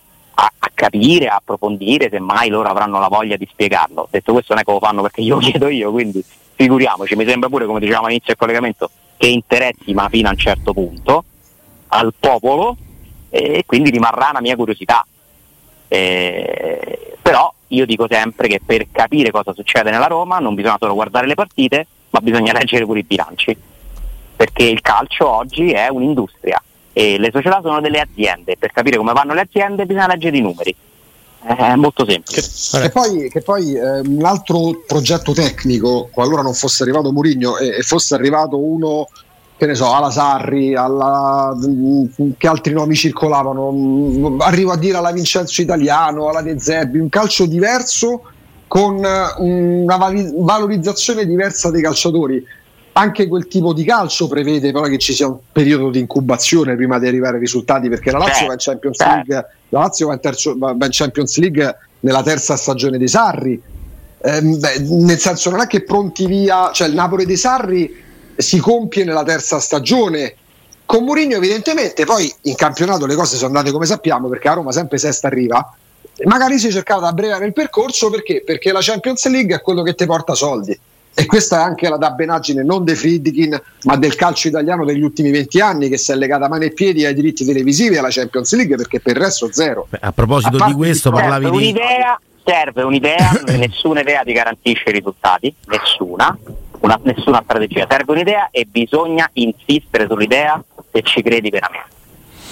capire, 0.78 1.28
approfondire, 1.28 2.08
se 2.12 2.20
mai 2.20 2.50
loro 2.50 2.70
avranno 2.70 3.00
la 3.00 3.08
voglia 3.08 3.36
di 3.36 3.48
spiegarlo. 3.50 4.08
Detto 4.12 4.32
questo 4.32 4.54
non 4.54 4.62
è 4.62 4.66
che 4.66 4.72
lo 4.72 4.80
fanno 4.80 5.02
perché 5.02 5.22
io 5.22 5.36
lo 5.36 5.42
chiedo 5.42 5.70
io, 5.70 5.90
quindi 5.90 6.24
figuriamoci, 6.54 7.16
mi 7.16 7.26
sembra 7.26 7.50
pure, 7.50 7.66
come 7.66 7.80
dicevamo 7.80 8.06
all'inizio 8.06 8.28
del 8.28 8.38
collegamento, 8.38 8.92
che 9.18 9.26
interessi, 9.26 9.94
ma 9.96 10.08
fino 10.08 10.28
a 10.28 10.32
un 10.32 10.38
certo 10.38 10.74
punto, 10.74 11.24
al 11.88 12.14
popolo 12.20 12.78
e 13.30 13.64
quindi 13.66 13.90
rimarrà 13.90 14.30
una 14.30 14.42
mia 14.42 14.56
curiosità. 14.56 15.04
Eh, 15.88 17.16
però 17.24 17.52
io 17.70 17.86
dico 17.88 18.06
sempre 18.08 18.48
che 18.48 18.62
per 18.64 18.86
capire 18.92 19.32
cosa 19.32 19.54
succede 19.54 19.90
nella 19.90 20.06
Roma 20.06 20.38
non 20.38 20.54
bisogna 20.54 20.78
solo 20.78 20.94
guardare 20.94 21.26
le 21.26 21.34
partite, 21.34 21.88
ma 22.12 22.20
bisogna 22.20 22.54
leggere 22.54 22.86
pure 22.86 23.00
i 23.00 23.04
bilanci, 23.04 23.58
perché 24.36 24.64
il 24.64 24.82
calcio 24.82 25.28
oggi 25.28 25.72
è 25.72 25.88
un'industria 25.88 26.62
e 26.98 27.20
le 27.20 27.30
società 27.32 27.60
sono 27.62 27.80
delle 27.80 28.00
aziende, 28.00 28.58
per 28.58 28.72
capire 28.72 28.98
come 28.98 29.14
vanno 29.14 29.36
le 29.36 29.42
aziende 29.42 29.86
bisogna 29.86 30.08
leggere 30.08 30.38
i 30.38 30.42
numeri. 30.42 30.76
È 31.44 31.76
molto 31.76 32.04
semplice. 32.10 32.42
Che 32.82 32.90
poi, 32.90 33.30
che 33.30 33.42
poi, 33.42 33.76
eh, 33.76 34.00
un 34.00 34.26
altro 34.26 34.82
progetto 34.88 35.32
tecnico, 35.32 36.10
qualora 36.12 36.42
non 36.42 36.56
fosse 36.56 36.82
arrivato 36.82 37.12
Mourinho 37.12 37.60
e, 37.60 37.68
e 37.68 37.82
fosse 37.84 38.16
arrivato 38.16 38.58
uno, 38.58 39.08
che 39.58 39.68
ne 39.68 39.76
so, 39.76 39.94
alla 39.94 40.10
Sarri, 40.10 40.76
alla, 40.76 41.56
mm, 41.56 42.32
che 42.36 42.48
altri 42.48 42.74
nomi 42.74 42.96
circolavano, 42.96 43.72
mm, 43.72 44.42
arrivo 44.42 44.72
a 44.72 44.78
dire 44.78 44.98
alla 44.98 45.12
Vincenzo 45.12 45.62
Italiano, 45.62 46.30
alla 46.30 46.42
De 46.42 46.60
Zerbi, 46.60 46.98
un 46.98 47.10
calcio 47.10 47.46
diverso 47.46 48.24
con 48.68 49.06
eh, 49.06 49.34
una 49.38 49.98
valorizzazione 49.98 51.28
diversa 51.28 51.70
dei 51.70 51.84
calciatori. 51.84 52.44
Anche 52.98 53.28
quel 53.28 53.48
tipo 53.48 53.74
di 53.74 53.84
calcio 53.84 54.28
prevede 54.28 54.72
però 54.72 54.86
che 54.86 54.98
ci 54.98 55.14
sia 55.14 55.28
un 55.28 55.38
periodo 55.52 55.92
di 55.92 56.00
incubazione 56.00 56.76
prima 56.76 56.98
di 56.98 57.08
arrivare 57.08 57.36
ai 57.36 57.42
risultati, 57.42 57.90
perché 57.90 58.10
la 58.10 58.18
Lazio 58.18 58.34
Certo, 58.34 58.48
va 58.48 58.54
in 58.54 58.60
Champions. 58.60 58.98
League, 59.00 59.46
la 59.70 59.80
Lazio 59.80 60.08
va 60.08 60.14
in, 60.14 60.20
terzo- 60.20 60.58
va- 60.58 60.72
in 60.72 60.88
Champions 60.90 61.38
League 61.38 61.78
nella 62.00 62.24
terza 62.24 62.56
stagione 62.56 62.98
dei 62.98 63.08
Sarri. 63.08 63.62
Ehm, 64.24 64.60
beh, 64.60 64.80
nel 64.80 65.20
senso 65.20 65.52
non 65.52 65.62
è 65.62 65.68
che 65.68 65.84
pronti 65.84 66.26
via, 66.26 66.72
cioè 66.74 66.88
il 66.88 66.96
Napoli 66.96 67.26
dei 67.26 67.38
Sarri 67.38 68.04
si 68.36 68.58
compie 68.58 69.04
nella 69.04 69.24
terza 69.24 69.60
stagione. 69.60 70.36
Con 70.86 71.04
Mourinho 71.04 71.36
evidentemente 71.36 72.06
poi 72.06 72.34
in 72.44 72.56
campionato 72.56 73.06
le 73.06 73.16
cose 73.16 73.36
sono 73.36 73.48
andate 73.48 73.72
come 73.72 73.86
sappiamo 73.86 74.30
perché 74.30 74.48
a 74.48 74.54
Roma 74.54 74.72
sempre 74.72 74.98
sesta 74.98 75.28
arriva. 75.28 75.76
Magari 76.24 76.58
si 76.58 76.72
cercava 76.72 77.02
di 77.02 77.08
abbreviare 77.08 77.46
il 77.46 77.54
percorso 77.54 78.10
perché? 78.10 78.42
Perché 78.44 78.72
la 78.72 78.80
Champions 78.82 79.28
League 79.28 79.54
è 79.54 79.62
quello 79.62 79.84
che 79.84 79.94
ti 79.94 80.06
porta 80.06 80.34
soldi. 80.34 80.80
E 81.20 81.26
questa 81.26 81.58
è 81.58 81.64
anche 81.64 81.90
la 81.90 81.98
dabbenaggine 81.98 82.62
non 82.64 82.84
dei 82.84 82.94
Friedkin, 82.94 83.60
ma 83.86 83.96
del 83.98 84.14
calcio 84.14 84.50
italiano 84.50 84.86
degli 84.86 85.02
ultimi 85.02 85.32
20 85.32 85.60
anni 85.60 85.90
che 85.90 85.98
si 85.98 86.12
è 86.12 86.16
legata 86.16 86.48
mano 86.48 86.66
e 86.66 86.72
piedi 86.72 87.06
ai 87.06 87.16
diritti 87.16 87.44
televisivi 87.44 87.96
e 87.96 87.98
alla 87.98 88.12
Champions 88.12 88.54
League 88.56 88.76
perché 88.76 89.00
per 89.00 89.16
il 89.16 89.24
resto 89.24 89.52
zero. 89.52 89.88
Beh, 89.90 89.98
a 90.00 90.12
proposito 90.12 90.58
A 90.58 90.68
di 90.68 90.74
questo, 90.74 91.10
di- 91.10 91.16
parlavi 91.16 91.46
serve 91.46 91.58
di. 91.58 91.64
un'idea, 91.64 92.22
serve 92.46 92.84
un'idea, 92.84 93.32
nessuna 93.58 94.02
idea 94.02 94.22
ti 94.22 94.32
garantisce 94.32 94.84
i 94.90 94.92
risultati, 94.92 95.52
nessuna, 95.66 96.38
una- 96.82 97.00
nessuna 97.02 97.42
strategia, 97.44 97.88
serve 97.90 98.12
un'idea 98.12 98.50
e 98.52 98.68
bisogna 98.70 99.28
insistere 99.34 100.06
sull'idea 100.08 100.64
se 100.92 101.02
ci 101.02 101.24
credi 101.24 101.50
veramente. 101.50 101.88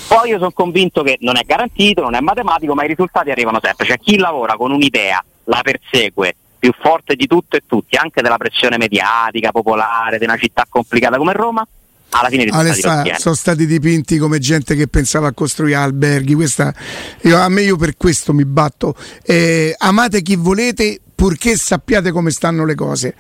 Poi 0.07 0.29
io 0.29 0.37
sono 0.39 0.51
convinto 0.51 1.03
che 1.03 1.17
non 1.19 1.37
è 1.37 1.43
garantito, 1.45 2.01
non 2.01 2.15
è 2.15 2.19
matematico, 2.19 2.73
ma 2.73 2.83
i 2.83 2.87
risultati 2.87 3.29
arrivano 3.29 3.59
sempre. 3.61 3.85
Cioè 3.85 3.99
chi 3.99 4.17
lavora 4.17 4.55
con 4.55 4.71
un'idea, 4.71 5.23
la 5.43 5.61
persegue 5.61 6.35
più 6.65 6.73
forte 6.81 7.15
di 7.15 7.27
tutto 7.27 7.57
e 7.57 7.61
tutti, 7.67 7.95
anche 7.95 8.23
della 8.23 8.37
pressione 8.37 8.77
mediatica, 8.77 9.51
popolare, 9.51 10.17
di 10.17 10.23
una 10.23 10.37
città 10.37 10.65
complicata 10.67 11.17
come 11.17 11.33
Roma, 11.33 11.65
alla 12.09 12.29
fine 12.29 12.45
Alessà, 12.49 13.03
sono 13.17 13.35
stati 13.35 13.67
dipinti 13.67 14.17
come 14.17 14.39
gente 14.39 14.73
che 14.75 14.87
pensava 14.87 15.27
a 15.27 15.31
costruire 15.33 15.75
alberghi. 15.75 16.33
Questa, 16.33 16.73
io- 17.21 17.37
a 17.37 17.47
me 17.49 17.61
io 17.61 17.75
per 17.75 17.97
questo 17.97 18.33
mi 18.33 18.45
batto. 18.45 18.95
Eh, 19.23 19.75
amate 19.77 20.23
chi 20.23 20.35
volete 20.35 21.01
purché 21.15 21.55
sappiate 21.57 22.11
come 22.11 22.29
stanno 22.31 22.65
le 22.65 22.75
cose. 22.75 23.15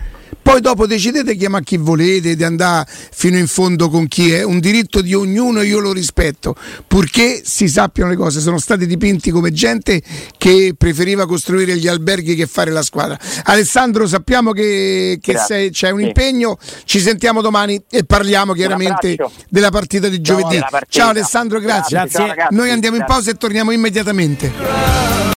Poi 0.45 0.61
dopo 0.61 0.85
decidete 0.85 1.31
di 1.31 1.37
chiamare 1.39 1.63
chi 1.63 1.77
volete, 1.77 2.35
di 2.35 2.43
andare 2.43 2.87
fino 3.11 3.35
in 3.37 3.47
fondo 3.47 3.89
con 3.89 4.07
chi 4.07 4.31
è. 4.31 4.43
Un 4.43 4.59
diritto 4.59 5.01
di 5.01 5.15
ognuno 5.15 5.61
e 5.61 5.65
io 5.65 5.79
lo 5.79 5.91
rispetto, 5.91 6.55
purché 6.85 7.41
si 7.43 7.67
sappiano 7.67 8.11
le 8.11 8.15
cose. 8.15 8.41
Sono 8.41 8.59
stati 8.59 8.85
dipinti 8.85 9.31
come 9.31 9.51
gente 9.51 10.03
che 10.37 10.75
preferiva 10.77 11.25
costruire 11.25 11.75
gli 11.77 11.87
alberghi 11.87 12.35
che 12.35 12.45
fare 12.45 12.69
la 12.69 12.83
squadra. 12.83 13.17
Alessandro, 13.45 14.05
sappiamo 14.05 14.51
che, 14.51 15.17
che 15.19 15.35
sei- 15.37 15.71
c'è 15.71 15.89
un 15.89 16.01
Sì. 16.01 16.05
impegno, 16.07 16.59
ci 16.83 16.99
sentiamo 16.99 17.41
domani 17.41 17.81
e 17.89 18.03
parliamo 18.03 18.53
chiaramente 18.53 19.17
della 19.49 19.71
partita 19.71 20.09
di 20.09 20.21
giovedì. 20.21 20.49
della 20.55 20.67
partita. 20.69 20.99
Ciao 20.99 21.09
Alessandro, 21.09 21.59
grazie. 21.59 21.97
Grazie, 21.97 22.35
ciao. 22.35 22.47
Noi 22.51 22.69
andiamo 22.69 22.97
in 22.97 23.03
pausa 23.07 23.31
e 23.31 23.33
torniamo 23.33 23.71
immediatamente. 23.71 25.25